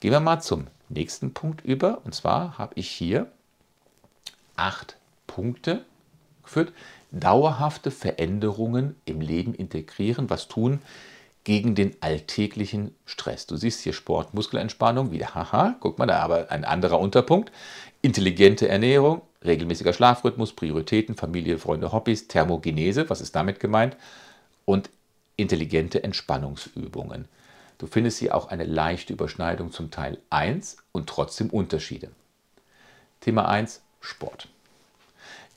Gehen 0.00 0.12
wir 0.12 0.20
mal 0.20 0.40
zum 0.40 0.66
nächsten 0.88 1.32
Punkt 1.32 1.64
über. 1.64 2.02
Und 2.04 2.14
zwar 2.14 2.58
habe 2.58 2.74
ich 2.76 2.88
hier 2.88 3.30
acht 4.56 4.96
Punkte 5.26 5.84
geführt. 6.42 6.72
Dauerhafte 7.12 7.90
Veränderungen 7.90 8.96
im 9.04 9.20
Leben 9.20 9.54
integrieren. 9.54 10.28
Was 10.28 10.48
tun 10.48 10.82
gegen 11.44 11.74
den 11.74 11.96
alltäglichen 12.00 12.94
Stress? 13.06 13.46
Du 13.46 13.56
siehst 13.56 13.80
hier 13.80 13.92
Sport, 13.92 14.34
Muskelentspannung, 14.34 15.12
wieder, 15.12 15.34
haha, 15.34 15.76
guck 15.80 15.98
mal, 15.98 16.06
da 16.06 16.18
aber 16.18 16.50
ein 16.50 16.64
anderer 16.64 17.00
Unterpunkt. 17.00 17.52
Intelligente 18.02 18.68
Ernährung, 18.68 19.22
regelmäßiger 19.44 19.92
Schlafrhythmus, 19.92 20.52
Prioritäten, 20.52 21.14
Familie, 21.14 21.58
Freunde, 21.58 21.92
Hobbys, 21.92 22.28
Thermogenese, 22.28 23.08
was 23.08 23.20
ist 23.20 23.34
damit 23.34 23.60
gemeint? 23.60 23.96
Und 24.64 24.90
intelligente 25.36 26.02
Entspannungsübungen. 26.02 27.26
Du 27.78 27.86
findest 27.86 28.18
hier 28.18 28.34
auch 28.34 28.48
eine 28.48 28.64
leichte 28.64 29.12
Überschneidung 29.12 29.70
zum 29.70 29.90
Teil 29.90 30.18
1 30.30 30.78
und 30.92 31.08
trotzdem 31.08 31.50
Unterschiede. 31.50 32.10
Thema 33.20 33.48
1 33.48 33.82
Sport. 34.00 34.48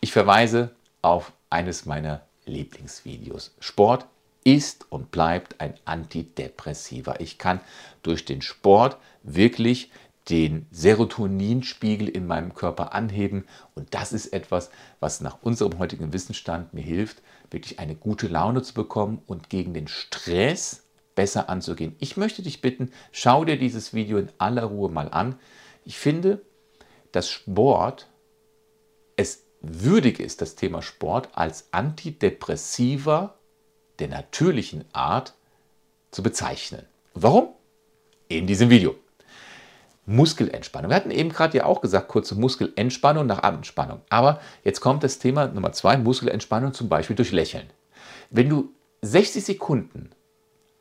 Ich 0.02 0.12
verweise 0.12 0.72
auf 1.02 1.32
eines 1.50 1.86
meiner 1.86 2.22
Lieblingsvideos. 2.46 3.54
Sport 3.60 4.06
ist 4.44 4.86
und 4.92 5.12
bleibt 5.12 5.62
ein 5.62 5.76
Antidepressiver. 5.86 7.22
Ich 7.22 7.38
kann 7.38 7.62
durch 8.04 8.26
den 8.26 8.42
Sport 8.42 8.98
wirklich 9.24 9.92
den 10.30 10.68
Serotoninspiegel 10.72 12.08
in 12.08 12.28
meinem 12.28 12.54
Körper 12.54 12.94
anheben 12.94 13.46
und 13.76 13.94
das 13.94 14.14
ist 14.14 14.28
etwas, 14.28 14.70
was 15.00 15.22
nach 15.22 15.38
unserem 15.42 15.80
heutigen 15.80 16.14
Wissensstand 16.14 16.74
mir 16.74 16.84
hilft, 16.84 17.22
wirklich 17.50 17.80
eine 17.80 17.96
gute 17.96 18.28
Laune 18.28 18.62
zu 18.62 18.74
bekommen 18.74 19.22
und 19.26 19.50
gegen 19.50 19.74
den 19.74 19.88
Stress 19.88 20.84
besser 21.20 21.50
anzugehen. 21.50 21.98
Ich 22.00 22.16
möchte 22.16 22.42
dich 22.42 22.62
bitten, 22.62 22.94
schau 23.12 23.44
dir 23.44 23.60
dieses 23.60 23.94
Video 23.94 24.18
in 24.20 24.30
aller 24.38 24.64
Ruhe 24.64 24.90
mal 24.90 25.10
an. 25.10 25.38
Ich 25.84 25.98
finde, 25.98 26.42
dass 27.12 27.28
Sport 27.28 28.08
es 29.18 29.44
würdig 29.60 30.22
ist, 30.22 30.40
das 30.40 30.56
Thema 30.56 30.82
Sport 30.82 31.28
als 31.34 31.74
Antidepressiva 31.74 33.36
der 34.00 34.08
natürlichen 34.08 34.86
Art 34.94 35.34
zu 36.12 36.24
bezeichnen. 36.24 36.86
Warum? 37.14 37.50
In 38.30 38.48
diesem 38.48 38.70
Video. 38.70 38.96
Muskelentspannung. 40.06 40.90
Wir 40.90 40.96
hatten 40.96 41.12
eben 41.12 41.32
gerade 41.32 41.58
ja 41.58 41.66
auch 41.66 41.82
gesagt, 41.82 42.08
kurze 42.08 42.36
Muskelentspannung 42.36 43.26
nach 43.26 43.44
Abendspannung. 43.44 44.00
Aber 44.08 44.40
jetzt 44.64 44.80
kommt 44.80 45.04
das 45.04 45.20
Thema 45.20 45.48
Nummer 45.48 45.74
zwei, 45.74 45.98
Muskelentspannung 45.98 46.74
zum 46.74 46.88
Beispiel 46.88 47.18
durch 47.18 47.34
Lächeln. 47.34 47.70
Wenn 48.30 48.48
du 48.48 48.74
60 49.02 49.44
Sekunden 49.44 50.12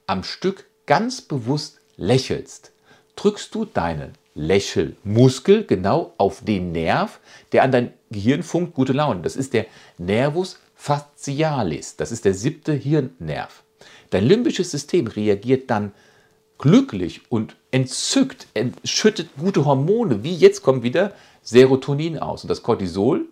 am 0.09 0.25
Stück 0.25 0.65
ganz 0.87 1.21
bewusst 1.21 1.79
lächelst, 1.97 2.73
drückst 3.15 3.55
du 3.55 3.65
deinen 3.65 4.15
Lächelmuskel 4.35 5.65
genau 5.65 6.15
auf 6.17 6.45
den 6.45 6.73
Nerv, 6.73 7.21
der 7.53 7.63
an 7.63 7.73
dein 7.73 7.93
Gehirn 8.11 8.43
funkt 8.43 8.75
gute 8.75 8.93
Laune. 8.93 9.21
Das 9.23 9.37
ist 9.37 9.53
der 9.53 9.67
Nervus 9.99 10.59
facialis. 10.75 11.97
Das 11.97 12.13
ist 12.13 12.25
der 12.25 12.35
siebte 12.35 12.73
Hirnnerv. 12.73 13.65
Dein 14.11 14.25
limbisches 14.25 14.71
System 14.71 15.09
reagiert 15.09 15.71
dann 15.71 15.93
glücklich 16.57 17.23
und 17.31 17.57
entzückt, 17.71 18.47
schüttet 18.85 19.31
gute 19.37 19.65
Hormone, 19.65 20.23
wie 20.25 20.35
jetzt 20.35 20.63
kommt 20.63 20.83
wieder 20.83 21.13
Serotonin 21.43 22.19
aus. 22.19 22.45
Und 22.45 22.49
das 22.49 22.63
Cortisol, 22.63 23.29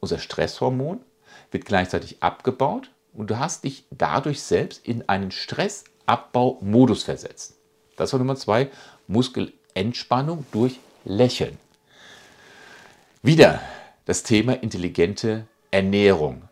unser 0.00 0.18
Stresshormon, 0.18 1.00
wird 1.50 1.64
gleichzeitig 1.64 2.22
abgebaut 2.22 2.90
und 3.12 3.30
du 3.30 3.38
hast 3.38 3.64
dich 3.64 3.84
dadurch 3.90 4.42
selbst 4.42 4.86
in 4.86 5.08
einen 5.08 5.30
Stress 5.30 5.84
Abbaumodus 6.06 7.04
versetzt. 7.04 7.56
Das 7.96 8.12
war 8.12 8.18
Nummer 8.18 8.36
zwei, 8.36 8.70
Muskelentspannung 9.06 10.46
durch 10.52 10.80
Lächeln. 11.04 11.58
Wieder 13.22 13.60
das 14.04 14.22
Thema 14.22 14.54
intelligente 14.62 15.46
Ernährung. 15.70 16.42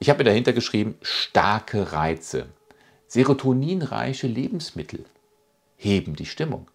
Ich 0.00 0.10
habe 0.10 0.18
mir 0.18 0.24
dahinter 0.24 0.52
geschrieben, 0.52 0.96
starke 1.02 1.92
Reize. 1.92 2.46
Serotoninreiche 3.06 4.26
Lebensmittel 4.26 5.04
heben 5.76 6.14
die 6.14 6.26
Stimmung. 6.26 6.68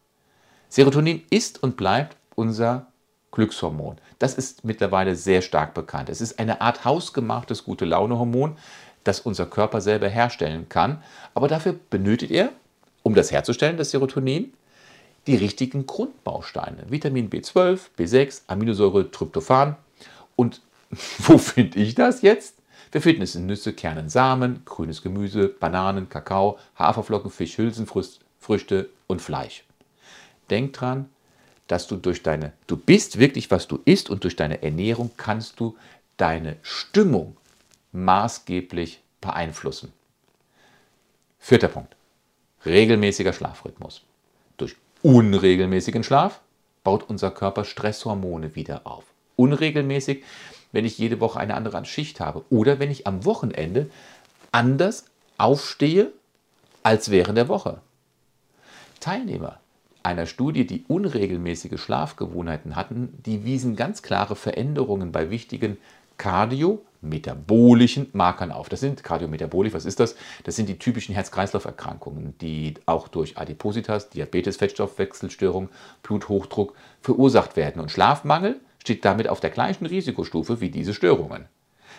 Serotonin 0.70 1.24
ist 1.30 1.62
und 1.62 1.78
bleibt 1.78 2.18
unser 2.36 2.88
Glückshormon. 3.32 3.98
Das 4.20 4.34
ist 4.36 4.64
mittlerweile 4.64 5.16
sehr 5.16 5.42
stark 5.42 5.74
bekannt. 5.74 6.10
Es 6.10 6.22
ist 6.22 6.40
eine 6.40 6.62
Art 6.62 6.86
hausgemachtes 6.86 7.64
Gute-Laune-Hormon, 7.64 8.58
das 9.04 9.20
unser 9.20 9.46
Körper 9.46 9.82
selber 9.82 10.08
herstellen 10.08 10.68
kann. 10.70 11.04
Aber 11.34 11.48
dafür 11.48 11.76
benötigt 11.90 12.32
er, 12.32 12.50
um 13.04 13.16
das 13.16 13.32
herzustellen, 13.32 13.78
das 13.78 13.92
Serotonin, 13.92 14.54
die 15.28 15.36
richtigen 15.36 15.86
Grundbausteine. 15.86 16.86
Vitamin 16.90 17.30
B12, 17.30 17.80
B6, 17.98 18.44
Aminosäure, 18.48 19.10
Tryptophan. 19.12 19.76
Und 20.36 20.62
wo 21.20 21.38
finde 21.38 21.80
ich 21.80 21.96
das 21.96 22.22
jetzt? 22.22 22.56
Wir 22.92 23.02
finden 23.02 23.24
es 23.24 23.36
in 23.36 23.48
Nüsse, 23.48 23.74
Kernen, 23.74 24.10
Samen, 24.10 24.62
grünes 24.66 25.02
Gemüse, 25.02 25.48
Bananen, 25.48 26.10
Kakao, 26.10 26.60
Haferflocken, 26.78 27.32
Fisch, 27.32 27.58
Hülsenfrüchte 27.58 28.90
und 29.08 29.22
Fleisch. 29.22 29.64
Denk 30.52 30.74
dran, 30.74 31.10
dass 31.68 31.88
du 31.88 31.96
durch 31.96 32.22
deine, 32.22 32.54
du 32.68 32.78
bist 32.78 33.18
wirklich, 33.18 33.50
was 33.50 33.68
du 33.68 33.80
isst 33.86 34.10
und 34.10 34.24
durch 34.24 34.36
deine 34.36 34.62
Ernährung 34.62 35.10
kannst 35.18 35.60
du 35.60 35.76
deine 36.18 36.58
Stimmung 36.62 37.36
maßgeblich 37.94 39.02
beeinflussen. 39.22 39.94
Vierter 41.40 41.70
Punkt. 41.70 41.96
Regelmäßiger 42.66 43.34
Schlafrhythmus. 43.34 44.02
Durch 44.58 44.76
unregelmäßigen 45.02 46.04
Schlaf 46.04 46.42
baut 46.84 47.10
unser 47.10 47.32
Körper 47.32 47.66
Stresshormone 47.66 48.56
wieder 48.56 48.86
auf. 48.86 49.06
Unregelmäßig, 49.36 50.24
wenn 50.72 50.86
ich 50.86 50.98
jede 50.98 51.20
Woche 51.20 51.40
eine 51.40 51.56
andere 51.56 51.84
Schicht 51.86 52.20
habe 52.20 52.44
oder 52.50 52.80
wenn 52.80 52.92
ich 52.92 53.08
am 53.08 53.26
Wochenende 53.26 53.90
anders 54.52 55.06
aufstehe 55.38 56.12
als 56.84 57.12
während 57.12 57.38
der 57.38 57.48
Woche. 57.48 57.82
Teilnehmer 59.00 59.60
einer 60.04 60.26
Studie, 60.26 60.68
die 60.68 60.84
unregelmäßige 60.88 61.80
Schlafgewohnheiten 61.80 62.76
hatten, 62.76 63.18
die 63.26 63.46
wiesen 63.46 63.76
ganz 63.76 64.02
klare 64.02 64.36
Veränderungen 64.36 65.12
bei 65.12 65.30
wichtigen 65.30 65.78
Cardio, 66.18 66.84
metabolischen 67.04 68.08
Markern 68.14 68.52
auf. 68.52 68.70
Das 68.70 68.80
sind 68.80 69.04
Kardiometabolisch, 69.04 69.74
was 69.74 69.86
ist 69.86 70.00
das? 70.00 70.16
Das 70.44 70.56
sind 70.56 70.70
die 70.70 70.80
typischen 70.80 71.14
Herz-Kreislauf-Erkrankungen, 71.14 72.38
die 72.40 72.76
auch 72.86 73.08
durch 73.08 73.38
Adipositas, 73.38 74.10
Diabetes, 74.10 74.58
Fettstoffwechselstörung, 74.58 75.70
Bluthochdruck 76.02 76.76
verursacht 77.02 77.56
werden. 77.56 77.82
Und 77.82 77.92
Schlafmangel 77.92 78.60
steht 78.80 79.06
damit 79.06 79.28
auf 79.28 79.40
der 79.40 79.50
gleichen 79.50 79.86
Risikostufe 79.86 80.62
wie 80.62 80.70
diese 80.70 80.94
Störungen. 80.94 81.46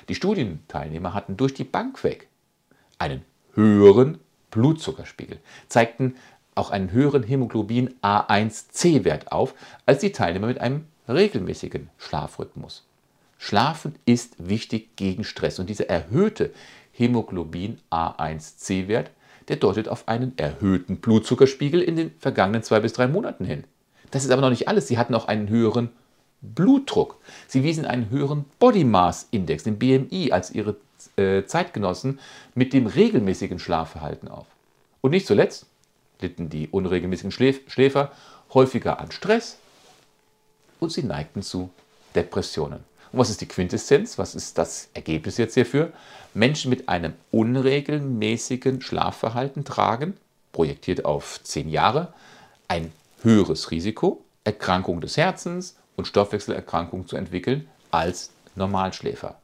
Die 0.08 0.14
Studienteilnehmer 0.14 1.14
hatten 1.14 1.36
durch 1.36 1.54
die 1.54 1.64
Bank 1.64 2.02
weg 2.04 2.28
einen 2.98 3.22
höheren 3.54 4.18
Blutzuckerspiegel 4.50 5.38
zeigten 5.68 6.14
auch 6.54 6.70
einen 6.70 6.92
höheren 6.92 7.24
Hämoglobin 7.24 7.94
A1C-Wert 8.02 9.32
auf 9.32 9.54
als 9.86 10.00
die 10.00 10.12
Teilnehmer 10.12 10.46
mit 10.46 10.60
einem 10.60 10.86
regelmäßigen 11.08 11.90
Schlafrhythmus. 11.98 12.86
Schlafen 13.44 13.96
ist 14.06 14.36
wichtig 14.38 14.96
gegen 14.96 15.22
Stress 15.22 15.58
und 15.58 15.68
dieser 15.68 15.90
erhöhte 15.90 16.50
Hämoglobin 16.92 17.78
A1C-Wert, 17.90 19.10
der 19.48 19.56
deutet 19.56 19.86
auf 19.86 20.08
einen 20.08 20.32
erhöhten 20.38 20.96
Blutzuckerspiegel 20.96 21.82
in 21.82 21.94
den 21.94 22.12
vergangenen 22.18 22.62
zwei 22.62 22.80
bis 22.80 22.94
drei 22.94 23.06
Monaten 23.06 23.44
hin. 23.44 23.64
Das 24.12 24.24
ist 24.24 24.30
aber 24.30 24.40
noch 24.40 24.48
nicht 24.48 24.66
alles. 24.66 24.88
Sie 24.88 24.96
hatten 24.96 25.14
auch 25.14 25.28
einen 25.28 25.50
höheren 25.50 25.90
Blutdruck. 26.40 27.20
Sie 27.46 27.62
wiesen 27.62 27.84
einen 27.84 28.08
höheren 28.08 28.46
Body 28.58 28.82
Mass 28.82 29.28
Index, 29.30 29.64
den 29.64 29.78
BMI, 29.78 30.32
als 30.32 30.50
ihre 30.50 30.76
äh, 31.16 31.44
Zeitgenossen 31.44 32.20
mit 32.54 32.72
dem 32.72 32.86
regelmäßigen 32.86 33.58
Schlafverhalten 33.58 34.28
auf. 34.28 34.46
Und 35.02 35.10
nicht 35.10 35.26
zuletzt 35.26 35.66
litten 36.22 36.48
die 36.48 36.68
unregelmäßigen 36.68 37.30
Schläf 37.30 37.60
Schläfer 37.70 38.10
häufiger 38.54 39.00
an 39.00 39.12
Stress 39.12 39.58
und 40.80 40.92
sie 40.92 41.02
neigten 41.02 41.42
zu 41.42 41.68
Depressionen. 42.14 42.93
Und 43.14 43.20
was 43.20 43.30
ist 43.30 43.42
die 43.42 43.46
Quintessenz? 43.46 44.18
Was 44.18 44.34
ist 44.34 44.58
das 44.58 44.88
Ergebnis 44.92 45.36
jetzt 45.36 45.54
hierfür? 45.54 45.92
Menschen 46.34 46.68
mit 46.68 46.88
einem 46.88 47.12
unregelmäßigen 47.30 48.80
Schlafverhalten 48.80 49.64
tragen, 49.64 50.16
projektiert 50.50 51.04
auf 51.04 51.40
zehn 51.44 51.68
Jahre, 51.68 52.12
ein 52.66 52.90
höheres 53.22 53.70
Risiko, 53.70 54.24
Erkrankung 54.42 55.00
des 55.00 55.16
Herzens 55.16 55.76
und 55.94 56.08
Stoffwechselerkrankungen 56.08 57.06
zu 57.06 57.14
entwickeln 57.14 57.68
als 57.92 58.30
Normalschläfer. 58.56 59.38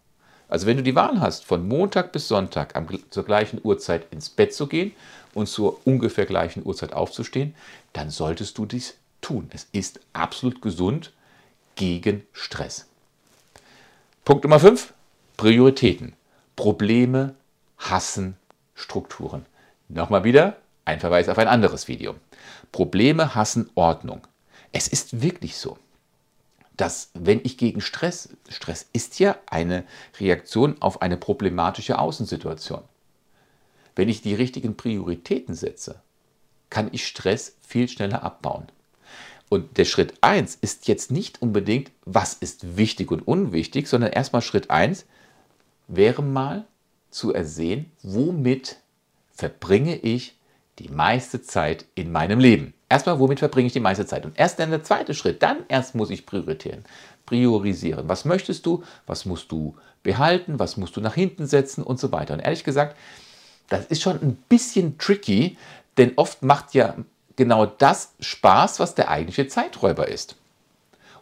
Also 0.49 0.67
wenn 0.67 0.79
du 0.79 0.83
die 0.83 0.97
Wahl 0.97 1.21
hast, 1.21 1.45
von 1.45 1.69
Montag 1.69 2.11
bis 2.11 2.27
Sonntag 2.27 2.75
am, 2.75 2.89
zur 3.11 3.25
gleichen 3.25 3.61
Uhrzeit 3.63 4.13
ins 4.13 4.31
Bett 4.31 4.53
zu 4.53 4.67
gehen 4.67 4.91
und 5.33 5.47
zur 5.47 5.79
ungefähr 5.87 6.27
gleichen 6.27 6.67
Uhrzeit 6.67 6.93
aufzustehen, 6.93 7.55
dann 7.93 8.11
solltest 8.11 8.59
du 8.59 8.67
dies 8.67 8.97
tun. 9.21 9.49
Es 9.55 9.69
ist 9.71 10.01
absolut 10.13 10.61
gesund 10.61 11.13
gegen 11.77 12.27
Stress. 12.33 12.90
Punkt 14.25 14.45
Nummer 14.45 14.61
5. 14.61 14.95
Prioritäten. 15.37 16.15
Probleme 16.57 17.35
hassen 17.79 18.37
Strukturen. 18.75 19.47
Nochmal 19.89 20.25
wieder 20.25 20.57
ein 20.85 21.01
Verweis 21.01 21.29
auf 21.29 21.39
ein 21.39 21.49
anderes 21.49 21.89
Video. 21.89 22.15
Probleme 22.73 23.35
hassen 23.35 23.71
Ordnung. 23.75 24.27
Es 24.73 24.89
ist 24.89 25.23
wirklich 25.23 25.57
so 25.57 25.79
dass 26.81 27.11
wenn 27.13 27.41
ich 27.45 27.59
gegen 27.59 27.83
Stress, 27.83 28.31
Stress 28.49 28.89
ist 28.95 29.19
ja 29.19 29.37
eine 29.47 29.85
Reaktion 30.19 30.81
auf 30.81 31.03
eine 31.03 31.19
problematische 31.19 31.99
Außensituation. 31.99 32.83
Wenn 33.95 34.09
ich 34.09 34.23
die 34.23 34.35
richtigen 34.35 34.77
Prioritäten 34.79 35.55
setze, 35.55 36.01
kann 36.71 36.89
ich 36.93 37.07
Stress 37.07 37.57
viel 37.61 37.87
schneller 37.87 38.23
abbauen. 38.23 38.67
Und 39.51 39.79
der 39.79 39.85
Schritt 39.85 40.15
1 40.21 40.59
ist 40.61 40.87
jetzt 40.87 41.11
nicht 41.11 41.43
unbedingt, 41.43 41.91
was 42.05 42.35
ist 42.35 42.77
wichtig 42.77 43.11
und 43.11 43.27
unwichtig, 43.27 43.89
sondern 43.89 44.13
erstmal 44.13 44.43
Schritt 44.43 44.71
1 44.71 45.05
wäre 45.89 46.23
mal 46.23 46.65
zu 47.11 47.35
ersehen, 47.35 47.91
womit 48.03 48.77
verbringe 49.33 49.97
ich 49.97 50.39
die 50.79 50.89
meiste 50.89 51.43
Zeit 51.43 51.85
in 51.97 52.13
meinem 52.13 52.39
Leben. 52.39 52.75
Erstmal, 52.89 53.19
womit 53.19 53.41
verbringe 53.41 53.67
ich 53.67 53.73
die 53.73 53.81
meiste 53.81 54.07
Zeit? 54.07 54.25
Und 54.25 54.39
erst 54.39 54.61
dann 54.61 54.71
der 54.71 54.85
zweite 54.85 55.15
Schritt, 55.15 55.43
dann 55.43 55.65
erst 55.67 55.97
muss 55.97 56.11
ich 56.11 56.27
priorisieren. 56.27 56.85
Priorisieren. 57.27 58.09
Was 58.09 58.25
möchtest 58.25 58.65
du? 58.67 58.85
Was 59.07 59.25
musst 59.25 59.51
du 59.51 59.75
behalten? 60.05 60.61
Was 60.61 60.77
musst 60.77 60.97
du 60.97 61.01
nach 61.01 61.15
hinten 61.15 61.49
setzen? 61.49 61.83
Und 61.83 61.99
so 61.99 62.13
weiter. 62.13 62.35
Und 62.35 62.41
ehrlich 62.41 62.63
gesagt, 62.63 62.97
das 63.69 63.87
ist 63.87 64.01
schon 64.01 64.21
ein 64.23 64.37
bisschen 64.49 64.97
tricky, 64.97 65.57
denn 65.97 66.13
oft 66.15 66.43
macht 66.45 66.73
ja 66.75 66.95
genau 67.41 67.65
das 67.65 68.13
Spaß, 68.21 68.81
was 68.81 68.95
der 68.95 69.09
eigentliche 69.09 69.49
Zeiträuber 69.49 70.09
ist. 70.09 70.37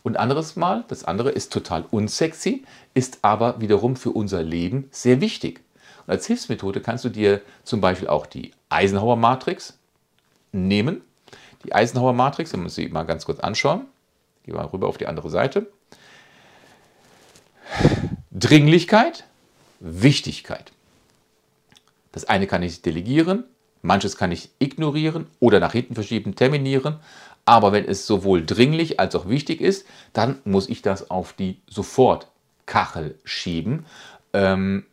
Und 0.03 0.17
anderes 0.17 0.57
Mal, 0.57 0.85
das 0.89 1.05
andere 1.05 1.31
ist 1.31 1.53
total 1.53 1.85
unsexy, 1.93 2.65
ist 2.93 3.21
aber 3.23 3.61
wiederum 3.61 3.95
für 3.95 4.11
unser 4.11 4.43
Leben 4.43 4.89
sehr 4.91 5.21
wichtig. 5.21 5.61
Und 6.07 6.15
als 6.15 6.27
Hilfsmethode 6.27 6.81
kannst 6.81 7.05
du 7.05 7.09
dir 7.09 7.41
zum 7.63 7.81
Beispiel 7.81 8.09
auch 8.09 8.27
die 8.27 8.51
Eisenhower 8.69 9.15
Matrix 9.15 9.79
nehmen. 10.51 11.03
Die 11.65 11.73
Eisenhower 11.73 12.15
Matrix, 12.15 12.53
wenn 12.53 12.61
wir 12.61 12.65
uns 12.65 12.75
sie 12.75 12.89
mal 12.89 13.05
ganz 13.05 13.25
kurz 13.25 13.39
anschauen. 13.39 13.83
Gehen 14.43 14.55
wir 14.57 14.63
mal 14.63 14.67
rüber 14.67 14.89
auf 14.89 14.99
die 14.99 15.07
andere 15.07 15.31
Seite. 15.31 15.71
Dringlichkeit, 18.33 19.23
Wichtigkeit. 19.79 20.73
Das 22.11 22.25
eine 22.25 22.49
kann 22.49 22.65
ich 22.65 22.83
delegieren, 22.83 23.45
manches 23.83 24.17
kann 24.17 24.33
ich 24.33 24.51
ignorieren 24.59 25.27
oder 25.41 25.61
nach 25.61 25.73
hinten 25.73 25.95
verschieben, 25.95 26.35
terminieren. 26.35 26.99
Aber 27.45 27.73
wenn 27.73 27.85
es 27.85 28.07
sowohl 28.07 28.45
dringlich 28.45 29.01
als 29.01 29.15
auch 29.15 29.29
wichtig 29.29 29.61
ist, 29.61 29.87
dann 30.13 30.39
muss 30.45 30.69
ich 30.69 30.83
das 30.83 31.11
auf 31.11 31.33
die 31.33 31.63
Sofortkachel 31.67 33.19
schieben. 33.25 33.87
Ähm, 34.33 34.85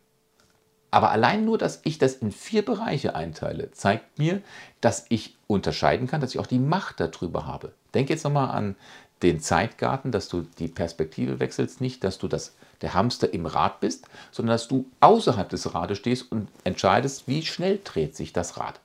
aber 0.90 1.10
allein 1.10 1.44
nur, 1.44 1.58
dass 1.58 1.80
ich 1.84 1.98
das 1.98 2.14
in 2.14 2.32
vier 2.32 2.64
Bereiche 2.64 3.14
einteile, 3.14 3.70
zeigt 3.72 4.18
mir, 4.18 4.40
dass 4.80 5.04
ich 5.10 5.36
unterscheiden 5.46 6.06
kann, 6.06 6.22
dass 6.22 6.30
ich 6.30 6.38
auch 6.38 6.46
die 6.46 6.58
Macht 6.58 7.00
darüber 7.00 7.46
habe. 7.46 7.72
Denk 7.92 8.08
jetzt 8.08 8.24
nochmal 8.24 8.50
an 8.50 8.76
den 9.22 9.40
Zeitgarten, 9.40 10.12
dass 10.12 10.28
du 10.28 10.46
die 10.58 10.68
Perspektive 10.68 11.40
wechselst, 11.40 11.80
nicht, 11.80 12.04
dass 12.04 12.18
du 12.18 12.28
das, 12.28 12.54
der 12.82 12.94
Hamster 12.94 13.32
im 13.32 13.46
Rad 13.46 13.80
bist, 13.80 14.06
sondern 14.30 14.54
dass 14.54 14.68
du 14.68 14.86
außerhalb 15.00 15.48
des 15.48 15.74
Rades 15.74 15.98
stehst 15.98 16.30
und 16.30 16.48
entscheidest, 16.64 17.26
wie 17.26 17.44
schnell 17.44 17.80
dreht 17.82 18.16
sich 18.16 18.32
das 18.32 18.58
Rad. 18.58 18.80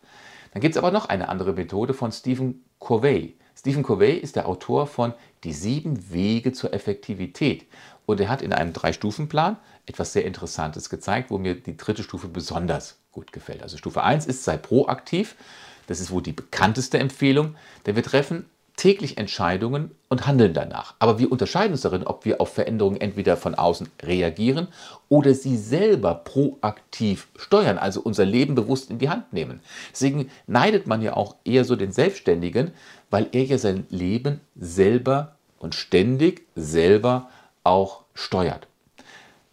Dann 0.54 0.62
gibt 0.62 0.76
es 0.76 0.78
aber 0.78 0.92
noch 0.92 1.08
eine 1.08 1.30
andere 1.30 1.54
Methode 1.54 1.94
von 1.94 2.12
Stephen 2.12 2.64
Covey. 2.80 3.36
Stephen 3.56 3.84
Covey 3.84 4.14
ist 4.14 4.36
der 4.36 4.48
Autor 4.48 4.88
von 4.88 5.14
Die 5.44 5.54
sieben 5.54 6.12
Wege 6.12 6.52
zur 6.52 6.74
Effektivität. 6.74 7.66
Und 8.06 8.20
er 8.20 8.30
hat 8.30 8.42
in 8.42 8.54
einem 8.54 8.74
Drei-Stufen-Plan 8.74 9.58
etwas 9.86 10.14
sehr 10.14 10.26
Interessantes 10.26 10.90
gezeigt, 10.90 11.32
wo 11.32 11.38
mir 11.38 11.56
die 11.56 11.78
dritte 11.78 12.04
Stufe 12.04 12.28
besonders 12.28 12.98
gut 13.12 13.32
gefällt. 13.32 13.62
Also 13.62 13.78
Stufe 13.78 14.04
1 14.04 14.26
ist, 14.26 14.44
sei 14.44 14.58
proaktiv. 14.58 15.36
Das 15.88 16.00
ist 16.00 16.12
wohl 16.12 16.22
die 16.22 16.34
bekannteste 16.34 17.00
Empfehlung, 17.00 17.56
denn 17.86 17.96
wir 17.96 18.04
treffen 18.04 18.46
täglich 18.82 19.20
Entscheidungen 19.20 19.92
und 20.10 20.26
handeln 20.26 20.56
danach. 20.56 20.96
Aber 20.98 21.20
wir 21.20 21.32
unterscheiden 21.32 21.74
uns 21.74 21.82
darin, 21.82 22.04
ob 22.04 22.26
wir 22.26 22.42
auf 22.42 22.52
Veränderungen 22.52 23.00
entweder 23.00 23.38
von 23.38 23.54
außen 23.54 23.88
reagieren 24.02 24.70
oder 25.08 25.36
sie 25.36 25.56
selber 25.56 26.16
proaktiv 26.16 27.28
steuern, 27.36 27.78
also 27.78 28.02
unser 28.02 28.26
Leben 28.26 28.56
bewusst 28.56 28.90
in 28.90 28.98
die 28.98 29.10
Hand 29.10 29.34
nehmen. 29.34 29.60
Deswegen 29.92 30.32
neidet 30.48 30.88
man 30.88 31.04
ja 31.04 31.16
auch 31.16 31.36
eher 31.46 31.64
so 31.64 31.76
den 31.76 31.92
Selbstständigen, 31.92 32.72
weil 33.12 33.28
er 33.34 33.44
ja 33.44 33.60
sein 33.60 33.86
Leben 33.92 34.42
selber 34.56 35.36
und 35.60 35.76
ständig 35.76 36.48
selber 36.56 37.30
auch 37.64 38.02
steuert. 38.16 38.68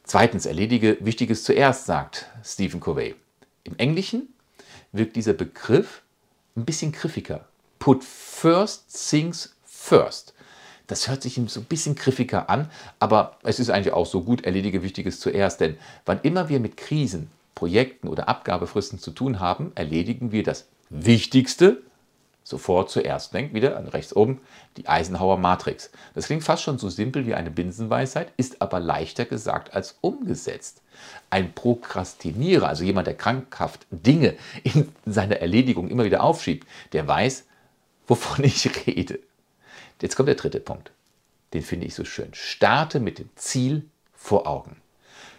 Zweitens, 0.05 0.47
erledige 0.47 0.97
Wichtiges 1.01 1.45
zuerst, 1.45 1.85
sagt 1.85 2.31
Stephen 2.43 2.81
Covey. 2.81 3.15
Im 3.65 3.77
Englischen 3.77 4.33
wirkt 4.93 5.17
dieser 5.17 5.35
Begriff 5.35 6.01
ein 6.57 6.65
bisschen 6.65 6.93
griffiger. 6.93 7.45
Put 7.79 8.05
first 8.05 9.11
things 9.11 9.55
first. 9.65 10.35
Das 10.87 11.07
hört 11.07 11.23
sich 11.23 11.41
so 11.49 11.61
ein 11.61 11.65
bisschen 11.65 11.95
griffiger 11.95 12.49
an, 12.49 12.71
aber 12.99 13.37
es 13.43 13.61
ist 13.61 13.71
eigentlich 13.71 13.93
auch 13.93 14.07
so 14.07 14.23
gut, 14.23 14.45
erledige 14.45 14.83
Wichtiges 14.83 15.21
zuerst, 15.21 15.61
denn 15.61 15.77
wann 16.07 16.21
immer 16.23 16.49
wir 16.49 16.61
mit 16.61 16.77
Krisen, 16.77 17.31
Projekten 17.55 18.09
oder 18.09 18.29
Abgabefristen 18.29 18.99
zu 18.99 19.11
tun 19.11 19.39
haben, 19.39 19.73
erledigen 19.75 20.33
wir 20.33 20.43
das 20.43 20.67
Wichtigste 20.89 21.83
sofort 22.49 22.89
zuerst. 22.89 23.35
Denkt 23.35 23.53
wieder 23.53 23.77
an 23.77 23.89
rechts 23.89 24.17
oben 24.17 24.41
die 24.79 24.89
Eisenhower 24.89 25.37
Matrix. 25.37 25.91
Das 26.15 26.27
klingt 26.27 26.45
fast 26.45 26.63
schon 26.63 26.79
so 26.79 26.89
simpel 26.89 27.27
wie 27.27 27.35
eine 27.35 27.51
Binsenweisheit, 27.51 28.33
ist 28.39 28.63
aber 28.63 28.81
leichter 28.81 29.27
gesagt 29.27 29.75
als 29.75 29.99
umgesetzt. 30.01 30.81
Ein 31.29 31.53
Prokrastinierer, 31.53 32.69
also 32.69 32.85
jemand, 32.85 33.07
der 33.07 33.17
krankhaft 33.17 33.87
Dinge 33.91 34.35
in 34.63 34.89
seiner 35.05 35.37
Erledigung 35.37 35.89
immer 35.89 36.05
wieder 36.05 36.23
aufschiebt, 36.23 36.67
der 36.93 37.07
weiß, 37.07 37.45
wovon 38.09 38.45
ich 38.45 38.87
rede. 38.87 39.21
Jetzt 40.03 40.17
kommt 40.17 40.29
der 40.29 40.35
dritte 40.35 40.61
Punkt. 40.61 40.91
Den 41.55 41.63
finde 41.63 41.87
ich 41.87 41.95
so 41.95 42.05
schön. 42.05 42.29
Starte 42.33 43.01
mit 43.01 43.19
dem 43.19 43.31
Ziel 43.37 43.85
vor 44.15 44.47
Augen. 44.47 44.77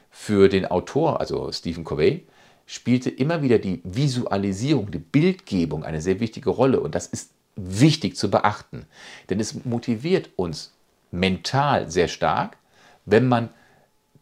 Für 0.10 0.49
den 0.49 0.65
Autor, 0.65 1.19
also 1.19 1.51
Stephen 1.51 1.84
Covey, 1.84 2.25
spielte 2.65 3.10
immer 3.10 3.41
wieder 3.41 3.60
die 3.60 3.82
Visualisierung, 3.84 4.91
die 4.91 4.99
Bildgebung 4.99 5.84
eine 5.84 6.01
sehr 6.01 6.19
wichtige 6.19 6.49
Rolle. 6.49 6.79
Und 6.79 6.95
das 6.95 7.08
ist 7.08 7.32
wichtig 7.55 8.15
zu 8.15 8.32
beachten, 8.32 8.86
denn 9.29 9.39
es 9.39 9.65
motiviert 9.65 10.29
uns 10.36 10.73
mental 11.12 11.89
sehr 11.91 12.08
stark, 12.08 12.58
wenn 13.05 13.27
man 13.27 13.49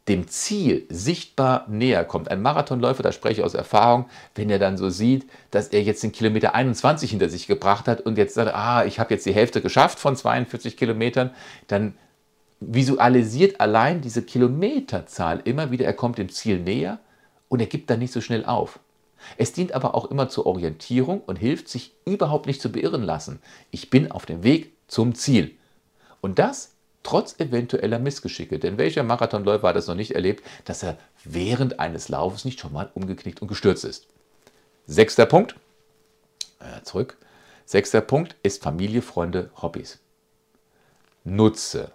dem 0.07 0.27
Ziel 0.27 0.85
sichtbar 0.89 1.65
näher 1.67 2.05
kommt. 2.05 2.31
Ein 2.31 2.41
Marathonläufer, 2.41 3.03
da 3.03 3.11
spreche 3.11 3.41
ich 3.41 3.45
aus 3.45 3.53
Erfahrung, 3.53 4.05
wenn 4.35 4.49
er 4.49 4.59
dann 4.59 4.77
so 4.77 4.89
sieht, 4.89 5.29
dass 5.51 5.67
er 5.67 5.83
jetzt 5.83 6.01
den 6.03 6.11
Kilometer 6.11 6.55
21 6.55 7.09
hinter 7.09 7.29
sich 7.29 7.47
gebracht 7.47 7.87
hat 7.87 8.01
und 8.01 8.17
jetzt 8.17 8.35
sagt, 8.35 8.53
ah, 8.53 8.85
ich 8.85 8.99
habe 8.99 9.13
jetzt 9.13 9.25
die 9.25 9.33
Hälfte 9.33 9.61
geschafft 9.61 9.99
von 9.99 10.15
42 10.15 10.77
Kilometern, 10.77 11.31
dann 11.67 11.93
visualisiert 12.59 13.59
allein 13.59 14.01
diese 14.01 14.23
Kilometerzahl 14.23 15.41
immer 15.43 15.71
wieder, 15.71 15.85
er 15.85 15.93
kommt 15.93 16.17
dem 16.17 16.29
Ziel 16.29 16.59
näher 16.59 16.99
und 17.49 17.59
er 17.59 17.67
gibt 17.67 17.89
dann 17.89 17.99
nicht 17.99 18.13
so 18.13 18.21
schnell 18.21 18.45
auf. 18.45 18.79
Es 19.37 19.51
dient 19.51 19.73
aber 19.73 19.95
auch 19.95 20.09
immer 20.09 20.29
zur 20.29 20.45
Orientierung 20.45 21.21
und 21.21 21.37
hilft, 21.37 21.67
sich 21.67 21.93
überhaupt 22.05 22.45
nicht 22.45 22.61
zu 22.61 22.71
beirren 22.71 23.03
lassen. 23.03 23.39
Ich 23.71 23.89
bin 23.89 24.11
auf 24.11 24.25
dem 24.25 24.43
Weg 24.43 24.73
zum 24.87 25.15
Ziel. 25.15 25.55
Und 26.21 26.39
das 26.39 26.76
trotz 27.07 27.39
eventueller 27.39 27.99
Missgeschicke. 27.99 28.59
Denn 28.59 28.77
welcher 28.77 29.01
Marathonläufer 29.01 29.69
hat 29.69 29.77
es 29.77 29.87
noch 29.87 29.95
nicht 29.95 30.13
erlebt, 30.13 30.43
dass 30.65 30.83
er 30.83 30.97
während 31.23 31.79
eines 31.79 32.09
Laufes 32.09 32.43
nicht 32.43 32.59
schon 32.59 32.73
mal 32.73 32.91
umgeknickt 32.93 33.41
und 33.41 33.47
gestürzt 33.47 33.85
ist? 33.85 34.07
Sechster 34.87 35.25
Punkt. 35.25 35.55
Äh, 36.59 36.83
zurück. 36.83 37.15
Sechster 37.65 38.01
Punkt 38.01 38.35
ist 38.43 38.61
Familie, 38.61 39.01
Freunde, 39.01 39.51
Hobbys. 39.61 39.99
Nutze. 41.23 41.93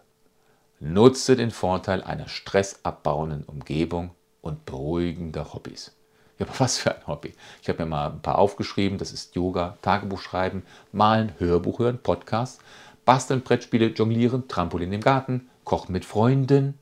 Nutze 0.80 1.36
den 1.36 1.50
Vorteil 1.50 2.02
einer 2.02 2.28
stressabbauenden 2.28 3.44
Umgebung 3.44 4.12
und 4.40 4.64
beruhigender 4.64 5.52
Hobbys. 5.52 5.92
Ja, 6.38 6.46
aber 6.46 6.54
was 6.60 6.78
für 6.78 6.94
ein 6.94 7.06
Hobby. 7.06 7.34
Ich 7.60 7.68
habe 7.68 7.82
mir 7.82 7.90
mal 7.90 8.10
ein 8.12 8.22
paar 8.22 8.38
aufgeschrieben. 8.38 8.96
Das 8.96 9.12
ist 9.12 9.34
Yoga, 9.34 9.76
Tagebuch 9.82 10.22
schreiben, 10.22 10.62
Malen, 10.90 11.34
Hörbuch 11.38 11.80
hören, 11.80 11.98
Podcast, 12.02 12.62
Basteln, 13.04 13.42
Brettspiele, 13.42 13.88
Jonglieren, 13.88 14.48
Trampolin 14.48 14.92
im 14.92 15.00
Garten, 15.00 15.48
Kochen 15.64 15.92
mit 15.92 16.04
Freunden, 16.04 16.78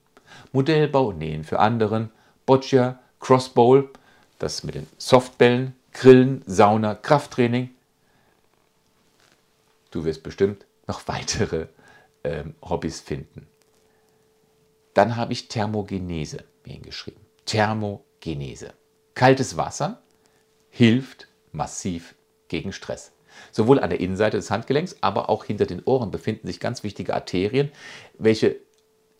Modellbau, 0.52 1.12
Nähen 1.12 1.44
für 1.44 1.58
anderen, 1.58 2.10
Boccia, 2.46 2.98
Crossbowl, 3.20 3.90
das 4.38 4.64
mit 4.64 4.74
den 4.74 4.86
Softbällen, 4.98 5.74
Grillen, 5.92 6.42
Sauna, 6.46 6.94
Krafttraining. 6.94 7.70
Du 9.90 10.04
wirst 10.04 10.22
bestimmt 10.22 10.66
noch 10.86 11.02
weitere 11.08 11.66
ähm, 12.24 12.54
Hobbys 12.62 13.00
finden. 13.00 13.46
Dann 14.94 15.16
habe 15.16 15.32
ich 15.32 15.48
Thermogenese 15.48 16.44
hingeschrieben. 16.64 17.24
Thermogenese. 17.46 18.74
Kaltes 19.14 19.56
Wasser 19.56 20.02
hilft 20.70 21.28
massiv 21.52 22.14
gegen 22.48 22.72
Stress. 22.72 23.12
Sowohl 23.52 23.80
an 23.80 23.90
der 23.90 24.00
Innenseite 24.00 24.36
des 24.36 24.50
Handgelenks, 24.50 24.96
aber 25.00 25.28
auch 25.28 25.44
hinter 25.44 25.66
den 25.66 25.82
Ohren 25.84 26.10
befinden 26.10 26.46
sich 26.46 26.60
ganz 26.60 26.82
wichtige 26.82 27.14
Arterien, 27.14 27.70
welche 28.18 28.56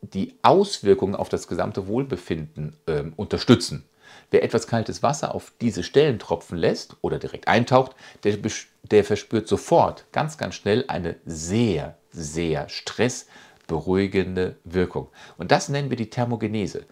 die 0.03 0.38
Auswirkungen 0.42 1.14
auf 1.14 1.29
das 1.29 1.49
gesamte 1.49 1.87
Wohlbefinden 1.87 2.77
äh, 2.87 3.05
unterstützen. 3.16 3.85
Wer 4.31 4.42
etwas 4.42 4.66
kaltes 4.66 5.03
Wasser 5.03 5.35
auf 5.35 5.53
diese 5.61 5.83
Stellen 5.83 6.18
tropfen 6.18 6.57
lässt 6.59 6.96
oder 7.01 7.18
direkt 7.18 7.49
eintaucht, 7.49 7.94
der, 8.25 8.38
der 8.83 9.05
verspürt 9.05 9.49
sofort 9.49 10.07
ganz, 10.12 10.38
ganz 10.38 10.55
schnell 10.55 10.85
eine 10.88 11.16
sehr, 11.27 11.96
sehr 12.11 12.68
stressberuhigende 12.68 14.57
Wirkung. 14.64 15.09
Und 15.37 15.51
das 15.51 15.68
nennen 15.68 15.90
wir 15.90 15.96
die 15.96 16.11
Thermogenese. 16.11 16.87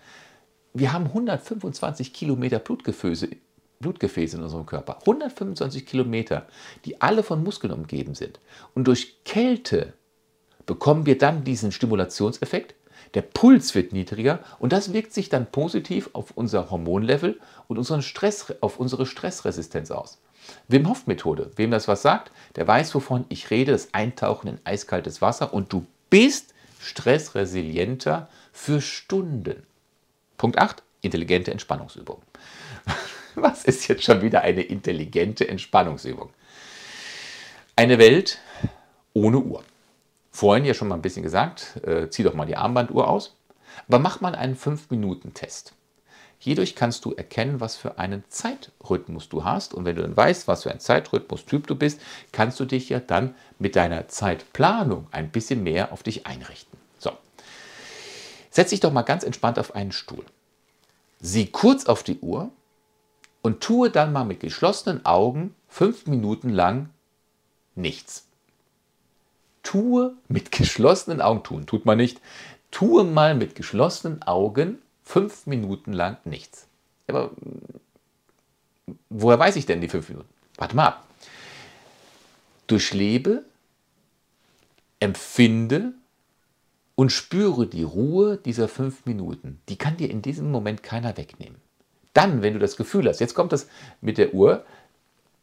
Wir 0.74 0.92
haben 0.92 1.06
125 1.06 2.12
Kilometer 2.12 2.58
Blutgefäße, 2.58 3.28
Blutgefäße 3.80 4.36
in 4.36 4.42
unserem 4.42 4.66
Körper. 4.66 4.98
125 5.00 5.86
Kilometer, 5.86 6.46
die 6.84 7.00
alle 7.00 7.22
von 7.22 7.42
Muskeln 7.42 7.72
umgeben 7.72 8.14
sind. 8.14 8.40
Und 8.74 8.84
durch 8.88 9.24
Kälte 9.24 9.94
bekommen 10.66 11.06
wir 11.06 11.18
dann 11.18 11.44
diesen 11.44 11.72
Stimulationseffekt. 11.72 12.74
Der 13.14 13.22
Puls 13.22 13.74
wird 13.74 13.92
niedriger 13.92 14.40
und 14.58 14.72
das 14.72 14.92
wirkt 14.92 15.14
sich 15.14 15.28
dann 15.28 15.50
positiv 15.50 16.10
auf 16.12 16.32
unser 16.34 16.70
Hormonlevel 16.70 17.40
und 17.66 17.78
unseren 17.78 18.02
Stress, 18.02 18.52
auf 18.60 18.78
unsere 18.78 19.06
Stressresistenz 19.06 19.90
aus. 19.90 20.18
Wim 20.68 20.88
Hof 20.88 21.06
Methode. 21.06 21.50
Wem 21.56 21.70
das 21.70 21.88
was 21.88 22.02
sagt, 22.02 22.32
der 22.56 22.66
weiß, 22.66 22.94
wovon 22.94 23.24
ich 23.28 23.50
rede. 23.50 23.72
Das 23.72 23.94
Eintauchen 23.94 24.48
in 24.48 24.60
eiskaltes 24.64 25.22
Wasser 25.22 25.54
und 25.54 25.72
du 25.72 25.86
bist 26.10 26.54
stressresilienter 26.80 28.28
für 28.52 28.80
Stunden. 28.80 29.62
Punkt 30.36 30.58
8. 30.58 30.82
Intelligente 31.00 31.50
Entspannungsübung. 31.50 32.22
Was 33.42 33.64
ist 33.64 33.88
jetzt 33.88 34.04
schon 34.04 34.22
wieder 34.22 34.42
eine 34.42 34.62
intelligente 34.62 35.48
Entspannungsübung? 35.48 36.30
Eine 37.76 37.98
Welt 37.98 38.38
ohne 39.12 39.38
Uhr. 39.38 39.62
Vorhin 40.30 40.64
ja 40.64 40.74
schon 40.74 40.88
mal 40.88 40.96
ein 40.96 41.02
bisschen 41.02 41.22
gesagt, 41.22 41.80
äh, 41.84 42.08
zieh 42.10 42.22
doch 42.22 42.34
mal 42.34 42.46
die 42.46 42.56
Armbanduhr 42.56 43.08
aus. 43.08 43.36
Aber 43.86 43.98
mach 43.98 44.20
mal 44.20 44.34
einen 44.34 44.56
5-Minuten-Test. 44.56 45.72
Hierdurch 46.40 46.76
kannst 46.76 47.04
du 47.04 47.12
erkennen, 47.12 47.60
was 47.60 47.76
für 47.76 47.98
einen 47.98 48.24
Zeitrhythmus 48.28 49.28
du 49.28 49.44
hast. 49.44 49.74
Und 49.74 49.84
wenn 49.84 49.96
du 49.96 50.02
dann 50.02 50.16
weißt, 50.16 50.46
was 50.46 50.62
für 50.64 50.70
ein 50.70 50.80
Zeitrhythmus-Typ 50.80 51.66
du 51.66 51.74
bist, 51.74 52.00
kannst 52.32 52.60
du 52.60 52.64
dich 52.64 52.88
ja 52.88 53.00
dann 53.00 53.34
mit 53.58 53.76
deiner 53.76 54.08
Zeitplanung 54.08 55.06
ein 55.10 55.30
bisschen 55.30 55.62
mehr 55.62 55.92
auf 55.92 56.02
dich 56.02 56.26
einrichten. 56.26 56.78
So. 56.98 57.12
Setz 58.50 58.70
dich 58.70 58.80
doch 58.80 58.92
mal 58.92 59.02
ganz 59.02 59.24
entspannt 59.24 59.58
auf 59.58 59.74
einen 59.74 59.92
Stuhl. 59.92 60.24
Sieh 61.20 61.46
kurz 61.46 61.86
auf 61.86 62.04
die 62.04 62.18
Uhr 62.20 62.50
und 63.48 63.62
tue 63.62 63.88
dann 63.88 64.12
mal 64.12 64.24
mit 64.24 64.40
geschlossenen 64.40 65.06
Augen 65.06 65.54
fünf 65.68 66.06
Minuten 66.06 66.50
lang 66.50 66.90
nichts. 67.76 68.26
Tue 69.62 70.14
mit 70.28 70.52
geschlossenen 70.52 71.22
Augen, 71.22 71.42
tun 71.42 71.64
tut 71.64 71.86
man 71.86 71.96
nicht, 71.96 72.20
tue 72.70 73.04
mal 73.04 73.34
mit 73.34 73.54
geschlossenen 73.54 74.22
Augen 74.22 74.82
fünf 75.02 75.46
Minuten 75.46 75.94
lang 75.94 76.18
nichts. 76.26 76.66
Aber 77.06 77.30
woher 79.08 79.38
weiß 79.38 79.56
ich 79.56 79.64
denn 79.64 79.80
die 79.80 79.88
fünf 79.88 80.10
Minuten? 80.10 80.28
Warte 80.58 80.76
mal. 80.76 80.98
Durchlebe, 82.66 83.44
empfinde 85.00 85.94
und 86.96 87.12
spüre 87.12 87.66
die 87.66 87.82
Ruhe 87.82 88.36
dieser 88.36 88.68
fünf 88.68 89.06
Minuten. 89.06 89.62
Die 89.70 89.78
kann 89.78 89.96
dir 89.96 90.10
in 90.10 90.20
diesem 90.20 90.50
Moment 90.50 90.82
keiner 90.82 91.16
wegnehmen. 91.16 91.66
Dann, 92.18 92.42
wenn 92.42 92.52
du 92.52 92.58
das 92.58 92.76
Gefühl 92.76 93.08
hast, 93.08 93.20
jetzt 93.20 93.36
kommt 93.36 93.52
das 93.52 93.68
mit 94.00 94.18
der 94.18 94.34
Uhr, 94.34 94.64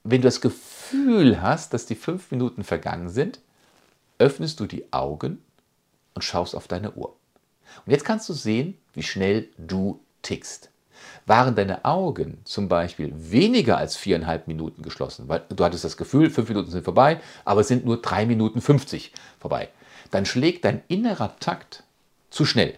wenn 0.04 0.20
du 0.20 0.28
das 0.28 0.42
Gefühl 0.42 1.42
hast, 1.42 1.74
dass 1.74 1.86
die 1.86 1.96
fünf 1.96 2.32
Minuten 2.32 2.66
vergangen 2.66 3.08
sind, 3.08 3.40
öffnest 4.20 4.60
du 4.60 4.66
die 4.66 4.92
Augen 4.92 5.42
und 6.16 6.22
schaust 6.22 6.54
auf 6.54 6.68
deine 6.68 6.92
Uhr. 6.92 7.16
Und 7.86 7.94
jetzt 7.94 8.04
kannst 8.04 8.28
du 8.28 8.34
sehen, 8.34 8.78
wie 8.94 9.04
schnell 9.04 9.48
du 9.58 10.02
tickst. 10.22 10.70
Waren 11.26 11.56
deine 11.56 11.86
Augen 11.86 12.40
zum 12.44 12.68
Beispiel 12.68 13.14
weniger 13.16 13.78
als 13.78 13.96
viereinhalb 13.96 14.50
Minuten 14.50 14.82
geschlossen, 14.82 15.30
weil 15.30 15.44
du 15.48 15.64
hattest 15.64 15.86
das 15.86 15.96
Gefühl, 15.96 16.30
fünf 16.30 16.50
Minuten 16.50 16.72
sind 16.72 16.84
vorbei, 16.84 17.22
aber 17.46 17.62
es 17.62 17.70
sind 17.70 17.86
nur 17.86 18.02
drei 18.02 18.26
Minuten 18.26 18.60
50 18.60 19.14
vorbei, 19.40 19.70
dann 20.12 20.26
schlägt 20.26 20.66
dein 20.66 20.84
innerer 20.90 21.38
Takt 21.40 21.84
zu 22.32 22.44
schnell. 22.44 22.78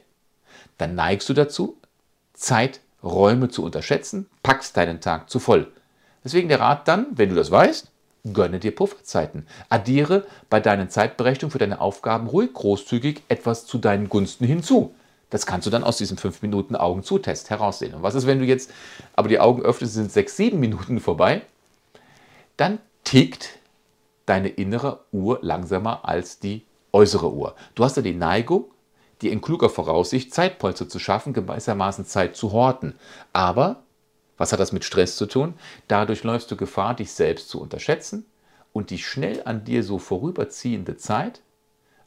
Dann 0.78 0.94
neigst 0.94 1.28
du 1.30 1.34
dazu, 1.34 1.78
Zeit 2.36 2.80
Räume 3.04 3.50
zu 3.50 3.64
unterschätzen, 3.64 4.28
packst 4.44 4.76
deinen 4.78 5.02
Tag 5.02 5.30
zu 5.30 5.40
voll. 5.40 5.72
Deswegen 6.24 6.50
der 6.50 6.60
Rat 6.60 6.88
dann, 6.88 7.08
wenn 7.12 7.30
du 7.30 7.36
das 7.36 7.52
weißt, 7.52 7.92
gönne 8.34 8.60
dir 8.60 8.76
Pufferzeiten. 8.76 9.48
Addiere 9.70 10.26
bei 10.50 10.60
deinen 10.60 10.90
Zeitberechnungen 10.90 11.52
für 11.52 11.60
deine 11.60 11.80
Aufgaben 11.80 12.28
ruhig 12.28 12.54
großzügig 12.54 13.24
etwas 13.30 13.66
zu 13.66 13.78
deinen 13.78 14.10
Gunsten 14.10 14.46
hinzu. 14.46 14.94
Das 15.30 15.46
kannst 15.46 15.68
du 15.68 15.72
dann 15.72 15.84
aus 15.84 15.98
diesem 15.98 16.18
5 16.18 16.42
Minuten 16.42 16.76
Augen-zu-Test 16.76 17.50
heraussehen. 17.50 17.94
Und 17.94 18.04
was 18.04 18.16
ist, 18.16 18.28
wenn 18.28 18.40
du 18.40 18.46
jetzt 18.46 18.72
aber 19.14 19.28
die 19.28 19.40
Augen 19.40 19.62
öffnest, 19.62 19.94
sind 19.94 20.12
6, 20.12 20.38
7 20.38 20.60
Minuten 20.60 21.00
vorbei? 21.00 21.42
Dann 22.56 22.80
tickt 23.04 23.60
deine 24.26 24.50
innere 24.50 25.02
Uhr 25.12 25.40
langsamer 25.42 26.06
als 26.06 26.40
die 26.40 26.66
äußere 26.94 27.32
Uhr. 27.32 27.56
Du 27.76 27.84
hast 27.84 27.98
ja 27.98 28.02
die 28.02 28.14
Neigung, 28.14 28.66
die 29.22 29.32
in 29.32 29.42
kluger 29.42 29.70
Voraussicht 29.70 30.34
Zeitpolster 30.34 30.88
zu 30.88 31.00
schaffen, 31.00 31.34
gewissermaßen 31.34 32.06
Zeit 32.06 32.36
zu 32.36 32.52
horten. 32.52 32.96
Aber 33.34 33.84
was 34.38 34.52
hat 34.52 34.60
das 34.60 34.72
mit 34.72 34.86
Stress 34.86 35.16
zu 35.16 35.26
tun? 35.26 35.56
Dadurch 35.88 36.24
läufst 36.24 36.52
du 36.52 36.56
Gefahr, 36.56 36.96
dich 36.96 37.12
selbst 37.12 37.50
zu 37.50 37.60
unterschätzen 37.60 38.26
und 38.74 38.92
die 38.92 39.00
schnell 39.00 39.42
an 39.46 39.64
dir 39.64 39.84
so 39.84 39.98
vorüberziehende 39.98 40.98
Zeit 40.98 41.42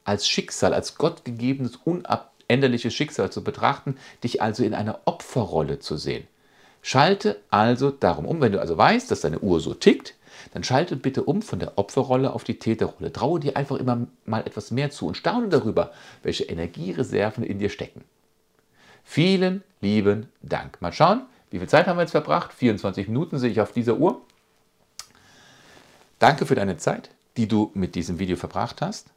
als 0.04 0.28
Schicksal, 0.28 0.72
als 0.72 0.96
gottgegebenes, 0.96 1.76
unabänderliches 1.84 2.94
Schicksal 2.94 3.30
zu 3.30 3.42
betrachten, 3.42 3.96
dich 4.22 4.40
also 4.40 4.62
in 4.62 4.74
einer 4.74 5.00
Opferrolle 5.04 5.80
zu 5.80 5.96
sehen. 5.96 6.26
Schalte 6.82 7.40
also 7.50 7.90
darum 7.90 8.24
um, 8.24 8.40
wenn 8.40 8.52
du 8.52 8.60
also 8.60 8.78
weißt, 8.78 9.10
dass 9.10 9.20
deine 9.20 9.40
Uhr 9.40 9.60
so 9.60 9.74
tickt, 9.74 10.14
dann 10.52 10.64
schalte 10.64 10.96
bitte 10.96 11.24
um 11.24 11.42
von 11.42 11.58
der 11.58 11.78
Opferrolle 11.78 12.32
auf 12.32 12.44
die 12.44 12.58
Täterrolle. 12.58 13.12
Traue 13.12 13.40
dir 13.40 13.56
einfach 13.56 13.76
immer 13.76 14.06
mal 14.24 14.40
etwas 14.46 14.70
mehr 14.70 14.90
zu 14.90 15.06
und 15.06 15.16
staune 15.16 15.48
darüber, 15.48 15.92
welche 16.22 16.44
Energiereserven 16.44 17.44
in 17.44 17.58
dir 17.58 17.70
stecken. 17.70 18.04
Vielen 19.04 19.62
lieben 19.80 20.28
Dank. 20.42 20.80
Mal 20.80 20.92
schauen, 20.92 21.22
wie 21.50 21.58
viel 21.58 21.68
Zeit 21.68 21.86
haben 21.86 21.96
wir 21.96 22.02
jetzt 22.02 22.12
verbracht? 22.12 22.52
24 22.52 23.08
Minuten 23.08 23.38
sehe 23.38 23.50
ich 23.50 23.60
auf 23.60 23.72
dieser 23.72 23.96
Uhr. 23.96 24.20
Danke 26.18 26.46
für 26.46 26.54
deine 26.54 26.76
Zeit, 26.76 27.10
die 27.36 27.48
du 27.48 27.70
mit 27.74 27.94
diesem 27.94 28.18
Video 28.18 28.36
verbracht 28.36 28.82
hast. 28.82 29.08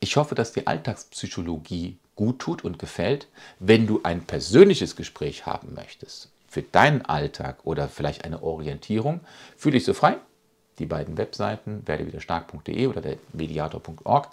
Ich 0.00 0.16
hoffe, 0.16 0.34
dass 0.34 0.52
dir 0.52 0.66
Alltagspsychologie 0.66 1.98
gut 2.16 2.38
tut 2.38 2.64
und 2.64 2.78
gefällt. 2.78 3.28
Wenn 3.58 3.86
du 3.86 4.00
ein 4.02 4.24
persönliches 4.24 4.96
Gespräch 4.96 5.46
haben 5.46 5.74
möchtest 5.74 6.30
für 6.48 6.62
deinen 6.62 7.02
Alltag 7.02 7.58
oder 7.64 7.88
vielleicht 7.88 8.24
eine 8.24 8.42
Orientierung, 8.42 9.20
fühle 9.56 9.74
dich 9.74 9.84
so 9.84 9.94
frei 9.94 10.18
die 10.78 10.86
beiden 10.86 11.16
Webseiten 11.18 11.82
werdewiderstark.de 11.86 12.86
oder 12.86 13.00
der 13.00 13.16
mediator.org. 13.32 14.28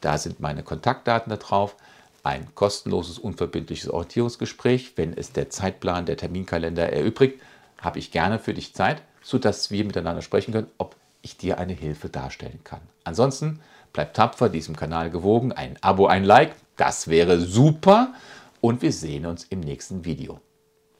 Da 0.00 0.18
sind 0.18 0.40
meine 0.40 0.62
Kontaktdaten 0.62 1.30
da 1.30 1.36
drauf. 1.36 1.76
Ein 2.22 2.54
kostenloses, 2.54 3.18
unverbindliches 3.18 3.90
Orientierungsgespräch. 3.90 4.92
Wenn 4.96 5.16
es 5.16 5.32
der 5.32 5.50
Zeitplan, 5.50 6.06
der 6.06 6.16
Terminkalender 6.16 6.92
erübrigt, 6.92 7.40
habe 7.80 7.98
ich 7.98 8.10
gerne 8.10 8.38
für 8.38 8.52
dich 8.52 8.74
Zeit 8.74 9.02
sodass 9.22 9.70
wir 9.70 9.84
miteinander 9.84 10.22
sprechen 10.22 10.52
können, 10.52 10.70
ob 10.78 10.96
ich 11.22 11.36
dir 11.36 11.58
eine 11.58 11.72
Hilfe 11.72 12.08
darstellen 12.08 12.60
kann. 12.64 12.80
Ansonsten 13.04 13.60
bleib 13.92 14.14
tapfer 14.14 14.48
diesem 14.48 14.76
Kanal 14.76 15.10
gewogen, 15.10 15.52
ein 15.52 15.76
Abo, 15.82 16.06
ein 16.06 16.24
Like, 16.24 16.54
das 16.76 17.08
wäre 17.08 17.40
super 17.40 18.14
und 18.60 18.82
wir 18.82 18.92
sehen 18.92 19.26
uns 19.26 19.44
im 19.44 19.60
nächsten 19.60 20.04
Video. 20.04 20.40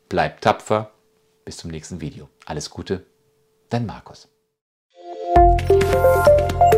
Bleib 0.08 0.40
tapfer, 0.40 0.90
bis 1.44 1.58
zum 1.58 1.70
nächsten 1.70 2.00
Video. 2.00 2.28
Alles 2.44 2.68
Gute, 2.68 3.04
dein 3.70 3.86
Markus. 3.86 4.28
Música 5.92 6.69